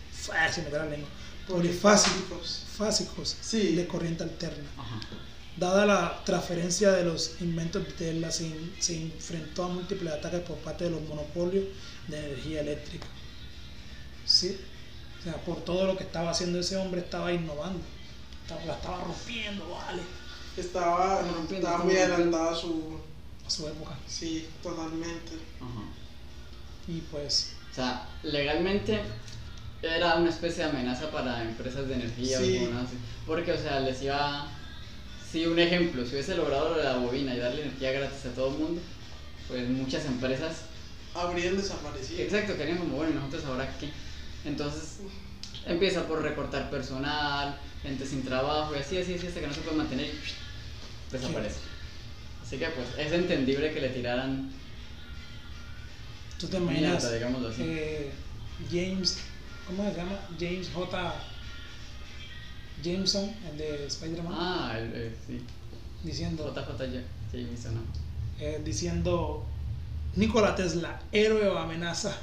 se 0.53 0.63
me 0.63 0.71
da 0.71 0.85
la 0.85 0.91
lengua, 0.91 1.09
polifásicos 1.49 2.63
fásicos 2.77 3.37
Sí. 3.41 3.75
de 3.75 3.87
corriente 3.87 4.23
alterna. 4.25 4.69
ajá. 4.77 5.01
Dada 5.57 5.87
la 5.87 6.25
transferencia 6.25 6.91
de 6.91 7.05
los 7.05 7.41
inventos 7.41 7.85
de 7.87 7.93
Tesla, 7.93 8.31
se, 8.33 8.51
se 8.81 9.01
enfrentó 9.03 9.65
a 9.65 9.69
múltiples 9.69 10.13
ataques 10.13 10.41
por 10.41 10.57
parte 10.59 10.83
de 10.85 10.91
los 10.91 11.03
monopolios 11.03 11.67
de 12.09 12.19
energía 12.19 12.61
eléctrica. 12.63 13.07
Sí, 14.27 14.59
o 15.21 15.23
sea, 15.23 15.35
por 15.45 15.65
todo 15.65 15.87
lo 15.87 15.97
que 15.97 16.03
estaba 16.05 16.31
haciendo 16.31 16.59
ese 16.59 16.77
hombre, 16.77 17.03
estaba 17.03 17.33
innovando, 17.33 17.81
estaba, 18.43 18.65
la 18.65 18.75
estaba 18.75 19.05
rompiendo, 19.05 19.69
vale, 19.71 20.03
Estaba, 20.57 21.21
Rompiendo, 21.23 21.67
estaba 21.69 21.85
muy 21.85 21.97
adelantada 21.97 22.53
a 22.53 22.57
su. 22.57 22.99
a 23.47 23.51
su 23.51 23.69
época. 23.69 23.97
Sí, 24.09 24.49
totalmente. 24.63 25.33
Ajá. 25.61 25.83
Y 26.89 27.01
pues, 27.13 27.53
O 27.75 27.77
sea, 27.77 28.07
legalmente 28.23 29.01
era 29.83 30.15
una 30.15 30.31
especie 30.31 30.63
de 30.63 30.71
amenaza 30.71 31.11
para 31.11 31.43
empresas 31.43 31.89
de 31.89 31.95
energía 31.95 32.39
Sí. 32.39 32.59
o 32.59 32.79
así. 32.79 32.95
Porque, 33.27 33.51
o 33.51 33.59
sea, 33.59 33.81
les 33.81 34.01
iba. 34.01 34.47
Si 35.29 35.45
un 35.47 35.59
ejemplo, 35.59 36.05
si 36.07 36.13
hubiese 36.13 36.37
logrado 36.37 36.77
la 36.81 36.99
bobina 36.99 37.35
y 37.35 37.41
darle 37.41 37.63
energía 37.63 37.91
gratis 37.91 38.27
a 38.27 38.35
todo 38.35 38.53
el 38.53 38.59
mundo, 38.59 38.81
pues 39.49 39.69
muchas 39.69 40.05
empresas. 40.05 40.67
Habrían 41.17 41.57
desaparecido. 41.57 42.23
Exacto, 42.23 42.57
querían 42.57 42.79
como, 42.79 42.95
bueno, 42.97 43.11
¿y 43.11 43.15
nosotros 43.15 43.45
ahora 43.47 43.69
qué? 43.81 43.89
Entonces 44.45 44.99
empieza 45.67 46.07
por 46.07 46.23
recortar 46.23 46.71
personal, 46.71 47.57
gente 47.83 48.07
sin 48.07 48.23
trabajo 48.25 48.73
y 48.77 48.79
así, 48.79 48.99
así, 48.99 49.15
así, 49.15 49.27
hasta 49.27 49.41
que 49.41 49.47
no 49.49 49.53
se 49.55 49.63
puede 49.63 49.79
mantener 49.79 50.07
y 50.07 51.13
desaparece. 51.13 51.59
Así 52.41 52.57
que, 52.57 52.67
pues, 52.67 52.87
es 53.05 53.13
entendible 53.13 53.73
que 53.73 53.81
le 53.81 53.89
tiraran 53.89 54.53
tú 56.45 56.51
te 56.51 56.57
imaginas 56.59 57.03
mierda, 57.03 57.13
digámoslo 57.13 57.49
así. 57.49 57.63
eh, 57.65 58.11
James, 58.71 59.19
¿cómo 59.67 59.89
se 59.91 59.97
llama? 59.97 60.19
James 60.39 60.69
J. 60.73 61.15
Jameson, 62.83 63.31
el 63.51 63.59
de 63.59 63.87
Spider-Man, 63.87 64.35
Ah, 64.37 64.75
el, 64.79 64.91
eh, 64.95 65.15
sí. 65.27 65.41
diciendo, 66.03 66.53
JJ 66.55 67.03
Jameson, 67.33 67.75
¿no? 67.77 67.81
eh, 68.39 68.61
diciendo 68.65 69.47
Nikola 70.17 70.55
Tesla, 70.55 71.01
héroe 71.13 71.49
o 71.49 71.59
amenaza. 71.59 72.17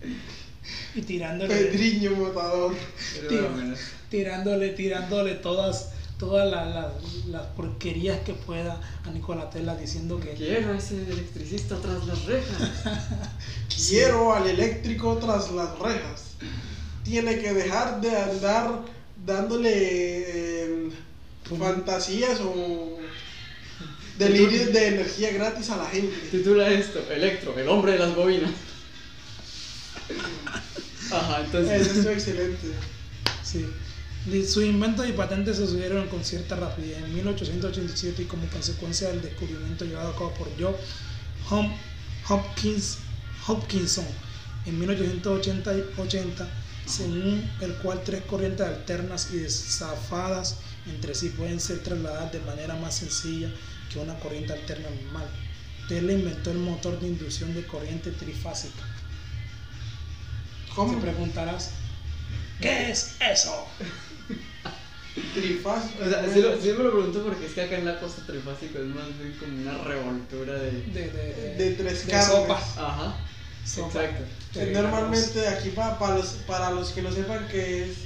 y 0.94 1.02
tirándole, 1.02 1.54
Pedriño 1.54 2.12
Motador. 2.12 2.74
Tío. 2.74 3.28
Pero 3.28 3.50
bueno, 3.52 3.74
tirándole, 4.08 4.68
tirándole 4.70 5.34
todas, 5.34 5.90
todas 6.20 6.48
las, 6.50 6.68
las- 6.74 7.24
las 7.30 7.46
porquerías 7.56 8.20
que 8.20 8.34
pueda 8.34 8.78
a 9.04 9.10
Nikola 9.10 9.48
Tesla 9.50 9.74
diciendo 9.74 10.20
que 10.20 10.34
Quiero 10.34 10.72
a 10.72 10.76
ese 10.76 11.02
electricista 11.10 11.76
tras 11.80 12.06
las 12.06 12.24
rejas. 12.26 12.84
Quiero 13.88 14.34
al 14.34 14.46
eléctrico 14.46 15.16
tras 15.16 15.50
las 15.50 15.76
rejas. 15.78 16.24
Tiene 17.02 17.38
que 17.40 17.52
dejar 17.54 18.00
de 18.02 18.14
andar 18.16 18.82
dándole 19.24 19.72
eh, 19.74 20.90
Bueno. 21.48 21.64
fantasías 21.64 22.38
o 22.40 22.98
delirios 24.18 24.72
de 24.72 24.86
energía 24.88 25.32
gratis 25.32 25.70
a 25.70 25.78
la 25.78 25.86
gente. 25.86 26.14
Titula 26.30 26.68
esto, 26.70 27.00
Electro, 27.10 27.58
el 27.58 27.68
hombre 27.68 27.92
de 27.92 27.98
las 27.98 28.14
bobinas. 28.14 28.50
Ajá, 31.12 31.40
entonces. 31.44 31.86
Eso 31.86 32.00
es 32.10 32.18
excelente. 32.18 32.68
Sí. 33.42 33.66
Sus 34.24 34.64
inventos 34.64 35.08
y 35.08 35.12
patentes 35.12 35.56
se 35.56 35.66
sucedieron 35.66 36.06
con 36.08 36.22
cierta 36.24 36.54
rapidez. 36.56 36.98
En 36.98 37.14
1887 37.14 38.22
y 38.22 38.26
como 38.26 38.46
consecuencia 38.48 39.08
del 39.08 39.22
descubrimiento 39.22 39.84
llevado 39.84 40.10
a 40.10 40.14
cabo 40.14 40.34
por 40.34 40.48
Joe 40.60 40.74
Hom- 41.48 41.72
Hopkins, 42.28 42.98
Hopkinson 43.46 44.04
en 44.66 44.78
1880, 44.78 45.74
y 45.74 45.84
80, 45.98 46.46
según 46.86 47.48
el 47.62 47.72
cual 47.76 48.02
tres 48.04 48.22
corrientes 48.24 48.66
alternas 48.66 49.30
y 49.32 49.38
desafadas 49.38 50.56
entre 50.86 51.14
sí 51.14 51.30
pueden 51.30 51.58
ser 51.60 51.78
trasladadas 51.82 52.32
de 52.32 52.40
manera 52.40 52.74
más 52.76 52.96
sencilla 52.96 53.48
que 53.90 53.98
una 53.98 54.18
corriente 54.20 54.52
alterna 54.52 54.88
normal. 55.02 55.26
Tesla 55.88 56.12
inventó 56.12 56.50
el 56.52 56.58
motor 56.58 57.00
de 57.00 57.08
inducción 57.08 57.54
de 57.54 57.66
corriente 57.66 58.10
trifásica. 58.12 58.82
¿Cómo? 60.74 60.94
Te 60.94 61.00
preguntarás, 61.00 61.70
¿qué 62.60 62.90
es 62.90 63.16
eso? 63.20 63.66
Trifásico. 65.34 66.04
O 66.04 66.08
sea, 66.08 66.32
sí, 66.32 66.40
lo- 66.40 66.60
sí 66.60 66.68
me 66.72 66.84
lo 66.84 66.92
pregunto 66.92 67.22
porque 67.24 67.46
es 67.46 67.52
que 67.52 67.62
acá 67.62 67.76
en 67.76 67.84
la 67.84 67.98
costa 68.00 68.22
trifásico 68.26 68.78
es 68.78 68.86
más 68.86 69.06
bien 69.18 69.36
como 69.38 69.60
una 69.60 69.78
revoltura 69.84 70.54
de. 70.54 70.70
De, 70.82 71.10
de, 71.10 71.54
De 71.56 71.70
tres 71.72 72.06
de 72.06 72.10
carnes. 72.12 72.26
sopa. 72.36 72.54
Ajá, 72.76 73.16
Sopa. 73.64 74.04
exacto. 74.04 74.24
Eh, 74.54 74.70
Normalmente 74.72 75.46
aquí 75.48 75.70
pa- 75.70 75.98
para, 75.98 76.16
los, 76.16 76.26
para 76.46 76.70
los 76.70 76.90
que 76.90 77.02
no 77.02 77.12
sepan 77.12 77.46
qué 77.48 77.84
es 77.84 77.96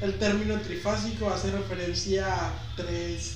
el 0.00 0.14
término 0.18 0.60
trifásico 0.60 1.30
hace 1.30 1.50
referencia 1.50 2.26
a 2.46 2.52
tres 2.76 3.34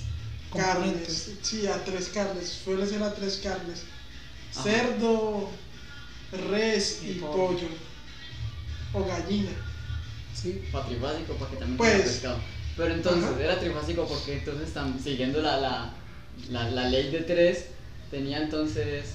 carnes. 0.53 1.31
Sí, 1.43 1.67
a 1.67 1.83
tres 1.85 2.09
carnes. 2.09 2.49
Suele 2.65 2.87
ser 2.87 3.03
a 3.03 3.15
tres 3.15 3.41
carnes. 3.43 3.83
Ajá. 4.55 4.63
Cerdo, 4.63 5.51
res 6.51 6.99
y, 7.03 7.11
Y 7.11 7.15
pollo. 7.15 7.33
pollo. 7.33 7.69
O 8.93 9.05
gallina. 9.05 9.51
Sí, 10.45 10.63
Para 10.71 10.87
trifásico, 10.87 11.35
para 11.35 11.51
que 11.51 11.57
también 11.57 11.79
Pues- 11.79 12.03
pescado. 12.03 12.37
Pero 12.77 12.93
entonces, 12.95 13.25
Ajá. 13.31 13.43
era 13.43 13.59
trifásico 13.59 14.07
porque 14.07 14.35
entonces 14.39 14.69
están 14.69 14.99
siguiendo 15.01 15.41
la, 15.41 15.57
la, 15.57 15.93
la, 16.51 16.71
la 16.71 16.89
ley 16.89 17.11
de 17.11 17.21
tres, 17.23 17.67
tenía 18.11 18.43
entonces. 18.43 19.15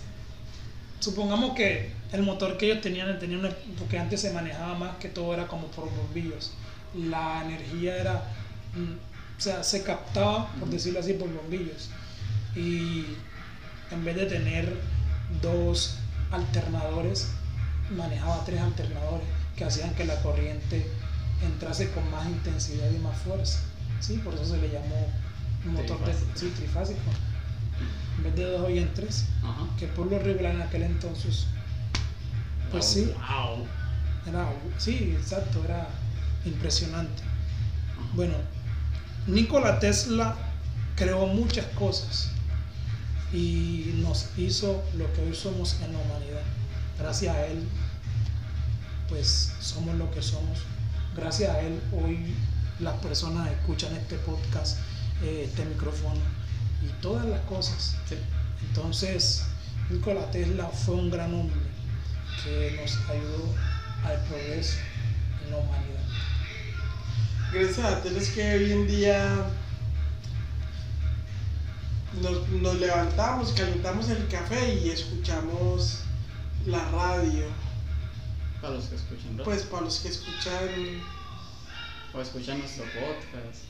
supongamos 0.99 1.55
que 1.55 1.91
el 2.11 2.23
motor 2.23 2.57
que 2.57 2.65
ellos 2.71 2.81
tenían, 2.81 3.17
tenían 3.19 3.41
una- 3.41 3.55
porque 3.77 3.97
antes 3.99 4.19
se 4.21 4.33
manejaba 4.33 4.73
más 4.75 4.95
que 4.97 5.07
todo 5.09 5.33
era 5.33 5.47
como 5.47 5.67
por 5.67 5.89
bombillos. 5.95 6.51
La 6.95 7.43
energía 7.45 7.95
era, 7.97 8.23
mm, 8.75 9.37
o 9.37 9.41
sea, 9.41 9.63
se 9.63 9.83
captaba, 9.83 10.51
por 10.59 10.67
decirlo 10.69 10.99
así, 10.99 11.13
por 11.13 11.31
bombillos. 11.31 11.89
Y 12.55 13.05
en 13.91 14.03
vez 14.03 14.15
de 14.15 14.25
tener 14.25 14.73
dos 15.41 15.95
alternadores, 16.31 17.29
manejaba 17.95 18.43
tres 18.45 18.59
alternadores 18.59 19.27
que 19.55 19.63
hacían 19.65 19.93
que 19.95 20.03
la 20.05 20.21
corriente 20.21 20.85
entrase 21.43 21.91
con 21.91 22.09
más 22.11 22.27
intensidad 22.27 22.89
y 22.91 22.99
más 22.99 23.17
fuerza. 23.19 23.59
Sí, 23.99 24.17
por 24.23 24.33
eso 24.33 24.45
se 24.45 24.57
le 24.57 24.69
llamó 24.69 25.07
un 25.65 25.73
motor 25.73 25.99
de, 25.99 26.05
Trifásico. 26.05 26.31
sí, 26.39 26.53
trifásico. 26.55 26.99
En 28.17 28.23
vez 28.23 28.35
de 28.35 28.43
dos, 28.45 28.61
hoy 28.61 28.79
en 28.79 28.93
tres 28.93 29.25
Ajá. 29.43 29.67
que 29.77 29.87
por 29.87 30.07
lo 30.11 30.19
regular 30.19 30.53
en 30.55 30.61
aquel 30.61 30.83
entonces 30.83 31.45
pues 32.71 32.85
sí 32.85 33.05
Wow. 33.29 33.65
era 34.27 34.49
sí 34.77 35.15
exacto 35.17 35.63
era 35.63 35.87
impresionante 36.45 37.23
Ajá. 37.97 38.09
Bueno, 38.15 38.33
Nikola 39.27 39.79
Tesla 39.79 40.35
creó 40.95 41.27
muchas 41.27 41.65
cosas 41.67 42.31
y 43.33 43.93
nos 44.01 44.27
hizo 44.37 44.83
lo 44.97 45.11
que 45.13 45.21
hoy 45.21 45.35
somos 45.35 45.75
en 45.83 45.93
la 45.93 45.99
humanidad. 45.99 46.41
Gracias 46.97 47.35
a 47.35 47.45
él, 47.45 47.63
pues 49.07 49.53
somos 49.59 49.95
lo 49.95 50.09
que 50.11 50.21
somos. 50.21 50.59
Gracias 51.19 51.49
a 51.49 51.59
él, 51.59 51.81
hoy 51.91 52.33
las 52.79 52.95
personas 52.99 53.51
escuchan 53.51 53.93
este 53.93 54.15
podcast, 54.19 54.77
eh, 55.21 55.43
este 55.49 55.65
micrófono 55.65 56.21
y 56.81 56.87
todas 57.01 57.25
las 57.25 57.41
cosas. 57.41 57.97
Sí. 58.07 58.15
Entonces, 58.61 59.43
Nikola 59.89 60.31
Tesla 60.31 60.67
fue 60.67 60.95
un 60.95 61.11
gran 61.11 61.33
hombre 61.33 61.59
que 62.41 62.79
nos 62.79 62.97
ayudó 63.09 63.53
al 64.05 64.17
progreso 64.27 64.77
en 65.43 65.51
la 65.51 65.57
humanidad. 65.57 65.99
Gracias 67.51 67.79
a 67.79 67.99
Dios 67.99 68.15
es 68.15 68.29
que 68.29 68.53
hoy 68.53 68.71
en 68.71 68.87
día 68.87 69.45
nos, 72.21 72.47
nos 72.49 72.79
levantamos, 72.79 73.51
calentamos 73.51 74.09
el 74.09 74.25
café 74.29 74.75
y 74.75 74.89
escuchamos 74.89 75.99
la 76.65 76.79
radio. 76.91 77.68
Para 78.61 78.73
los 78.75 78.85
que 78.85 78.95
escuchan. 78.95 79.41
Pues 79.43 79.63
para 79.63 79.83
los 79.83 79.99
que 79.99 80.09
escuchan 80.09 81.01
o 82.13 82.21
escuchan 82.21 82.59
nuestro 82.59 82.83
podcast. 82.85 83.63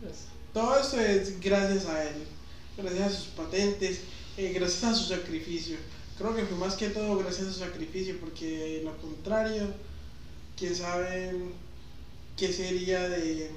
Pues, 0.00 0.24
Todo 0.52 0.78
esto 0.78 1.00
es 1.00 1.40
gracias 1.40 1.86
a 1.86 2.04
él, 2.04 2.24
gracias 2.76 3.12
a 3.12 3.16
sus 3.16 3.26
patentes, 3.28 4.00
eh, 4.36 4.52
gracias 4.54 4.84
a 4.84 4.94
su 4.94 5.04
sacrificio. 5.08 5.76
Creo 6.18 6.34
que 6.36 6.44
fue 6.44 6.56
más 6.58 6.74
que 6.74 6.90
todo 6.90 7.18
gracias 7.18 7.48
a 7.48 7.52
su 7.52 7.58
sacrificio, 7.60 8.16
porque 8.20 8.82
lo 8.84 8.96
contrario, 8.98 9.68
quién 10.56 10.74
sabe 10.74 11.34
qué 12.36 12.52
sería 12.52 13.08
de, 13.08 13.50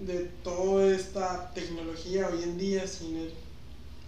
de 0.00 0.24
toda 0.42 0.94
esta 0.94 1.52
tecnología 1.52 2.28
hoy 2.28 2.42
en 2.42 2.58
día 2.58 2.86
sin 2.86 3.16
él. 3.18 3.32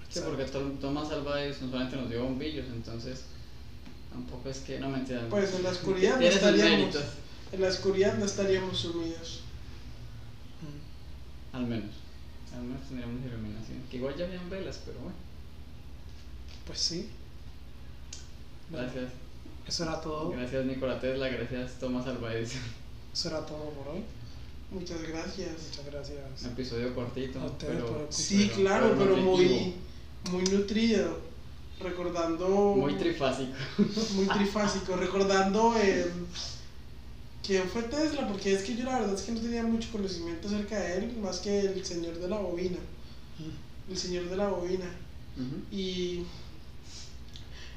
sí, 0.08 0.20
porque 0.24 0.44
To- 0.44 0.72
Thomas 0.80 1.10
Alva 1.10 1.42
Edison 1.42 1.70
solamente 1.70 1.96
nos 1.96 2.08
dio 2.10 2.22
bombillos, 2.24 2.66
entonces 2.66 3.24
tampoco 4.14 4.48
es 4.48 4.58
que 4.60 4.78
no 4.78 4.88
me 4.88 4.98
entiendan. 4.98 5.28
Pues 5.28 5.52
en 5.54 5.64
la 5.64 5.70
oscuridad 5.70 6.20
no 6.20 6.26
estaríamos, 6.26 6.96
en 7.52 7.60
la 7.60 7.68
oscuridad 7.68 8.14
no 8.16 8.24
estaríamos 8.24 8.78
sumidos. 8.78 9.40
Mm. 10.62 11.56
al 11.56 11.66
menos. 11.66 11.90
Al 12.54 12.62
menos 12.62 12.82
tendríamos 12.86 13.20
iluminación. 13.26 13.82
Que 13.90 13.96
igual 13.96 14.16
ya 14.16 14.26
habían 14.26 14.48
velas, 14.48 14.80
pero 14.86 14.98
bueno. 15.00 15.16
Pues 16.66 16.78
sí. 16.78 17.10
Bueno, 18.70 18.86
Gracias. 18.86 19.12
Eso 19.66 19.82
era 19.82 20.00
todo. 20.00 20.30
Gracias 20.30 20.64
Nikola 20.66 21.00
Tesla, 21.00 21.28
gracias 21.28 21.78
Thomas 21.80 22.06
Alva 22.06 22.34
Edison. 22.34 22.60
Eso 23.12 23.28
era 23.28 23.44
todo 23.44 23.70
por 23.70 23.88
hoy. 23.94 24.02
Muchas 24.70 25.02
gracias. 25.02 25.50
Muchas 25.70 25.86
gracias. 25.86 26.42
Un 26.42 26.50
episodio 26.52 26.94
cortito, 26.94 27.40
por 27.40 27.52
pero 27.58 27.78
escuchar. 27.86 28.06
Sí, 28.10 28.44
Pero- 28.46 28.60
claro, 28.60 28.94
pero 28.98 29.14
pero 29.14 29.16
muy, 29.16 29.74
muy 30.30 30.44
nutrido. 30.44 31.18
Recordando. 31.84 32.48
muy 32.48 32.94
trifásico. 32.94 33.52
muy 34.14 34.26
trifásico, 34.26 34.96
recordando 34.96 35.74
eh, 35.76 36.10
quién 37.46 37.68
fue 37.68 37.82
Tesla, 37.82 38.26
porque 38.26 38.54
es 38.54 38.62
que 38.62 38.74
yo 38.74 38.84
la 38.84 38.98
verdad 39.00 39.14
es 39.14 39.22
que 39.22 39.32
no 39.32 39.40
tenía 39.40 39.62
mucho 39.62 39.90
conocimiento 39.92 40.48
acerca 40.48 40.78
de 40.80 40.98
él, 40.98 41.16
más 41.22 41.38
que 41.38 41.60
el 41.60 41.84
señor 41.84 42.18
de 42.18 42.28
la 42.28 42.38
bobina, 42.38 42.78
Mm. 43.38 43.90
el 43.92 43.98
señor 43.98 44.28
de 44.30 44.36
la 44.36 44.48
bobina. 44.48 44.86
Y 45.72 46.22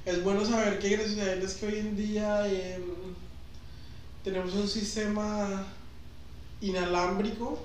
es 0.05 0.23
bueno 0.23 0.45
saber 0.45 0.77
que 0.77 0.89
gracias 0.89 1.17
a 1.17 1.33
él 1.33 1.41
es 1.41 1.55
que 1.55 1.65
hoy 1.65 1.79
en 1.79 1.97
día 1.97 2.47
eh, 2.47 2.79
tenemos 4.23 4.53
un 4.53 4.67
sistema 4.67 5.65
inalámbrico, 6.61 7.59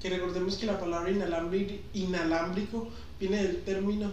que 0.00 0.10
recordemos 0.10 0.56
que 0.56 0.66
la 0.66 0.80
palabra 0.80 1.10
inalámbrico, 1.12 1.74
inalámbrico 1.94 2.88
viene 3.20 3.44
del 3.44 3.62
término 3.62 4.12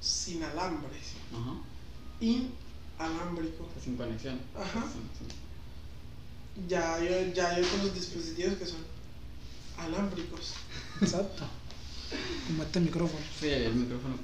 sin 0.00 0.42
alambres, 0.42 1.12
Ajá. 1.32 1.54
inalámbrico. 2.20 3.68
Sin 3.82 3.96
conexión. 3.96 4.38
Ajá. 4.56 4.84
Ya 6.68 6.94
hay, 6.94 7.32
ya 7.34 7.50
hay 7.50 7.62
otros 7.62 7.94
dispositivos 7.94 8.54
que 8.54 8.66
son 8.66 8.80
alámbricos. 9.78 10.54
Exacto. 11.00 11.44
Como 12.46 12.62
este 12.62 12.80
micrófono. 12.80 13.24
Sí, 13.38 13.48
el 13.48 13.74
micrófono 13.74 14.16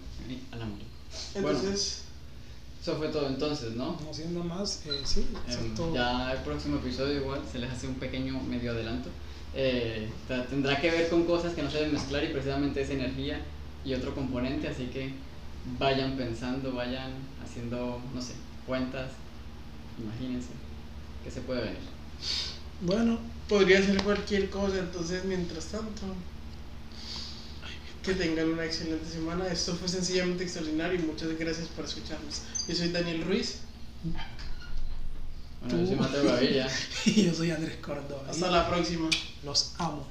alámbrico. 0.51 0.91
Bueno. 1.35 1.49
Entonces, 1.51 2.03
Eso 2.83 2.97
fue 2.97 3.09
todo 3.09 3.29
entonces, 3.29 3.75
¿no? 3.77 3.99
No 4.01 4.13
siendo 4.13 4.43
más, 4.45 4.83
eh, 4.87 5.01
sí, 5.05 5.27
exacto. 5.47 5.95
ya 5.95 6.33
el 6.33 6.39
próximo 6.43 6.77
episodio 6.77 7.21
igual 7.21 7.41
se 7.51 7.59
les 7.59 7.71
hace 7.71 7.87
un 7.87 7.95
pequeño 7.95 8.39
medio 8.43 8.73
adelanto. 8.73 9.09
Eh, 9.55 10.11
tendrá 10.51 10.81
que 10.81 10.91
ver 10.91 11.09
con 11.09 11.25
cosas 11.25 11.55
que 11.55 11.63
no 11.63 11.71
se 11.71 11.79
deben 11.79 11.93
mezclar 11.95 12.25
y 12.25 12.29
precisamente 12.33 12.83
es 12.83 12.91
energía 12.91 13.41
y 13.85 13.95
otro 13.95 14.15
componente, 14.15 14.69
así 14.69 14.87
que 14.87 15.15
vayan 15.79 16.17
pensando, 16.17 16.73
vayan 16.73 17.13
haciendo, 17.43 18.01
no 18.15 18.21
sé, 18.21 18.35
cuentas, 18.67 19.11
imagínense 19.99 20.51
que 21.23 21.31
se 21.31 21.41
puede 21.41 21.63
venir. 21.63 21.79
Bueno, 22.83 23.19
podría 23.49 23.83
ser 23.83 24.03
cualquier 24.03 24.51
cosa. 24.51 24.79
Entonces, 24.79 25.25
mientras 25.25 25.67
tanto, 25.67 26.03
que 28.05 28.15
tengan 28.15 28.51
una 28.51 28.65
excelente 28.65 29.09
semana. 29.11 29.49
Esto 29.49 29.75
fue 29.75 29.89
sencillamente 29.89 30.45
extraordinario 30.45 31.01
y 31.01 31.03
muchas 31.03 31.37
gracias 31.39 31.69
por 31.69 31.87
escucharnos. 31.87 32.43
Yo 32.69 32.75
soy 32.75 32.91
Daniel 32.91 33.23
Ruiz. 33.23 33.61
Bueno, 35.63 35.79
yo 35.81 35.87
soy 35.87 35.97
Tú. 35.97 36.03
Mateo 36.03 36.25
Gaviria. 36.25 36.69
y 37.07 37.25
yo 37.25 37.35
soy 37.35 37.51
Andrés 37.51 37.77
Córdoba. 37.77 38.25
Hasta 38.29 38.51
la 38.51 38.69
próxima. 38.69 39.09
Los 39.43 39.73
amo. 39.79 40.07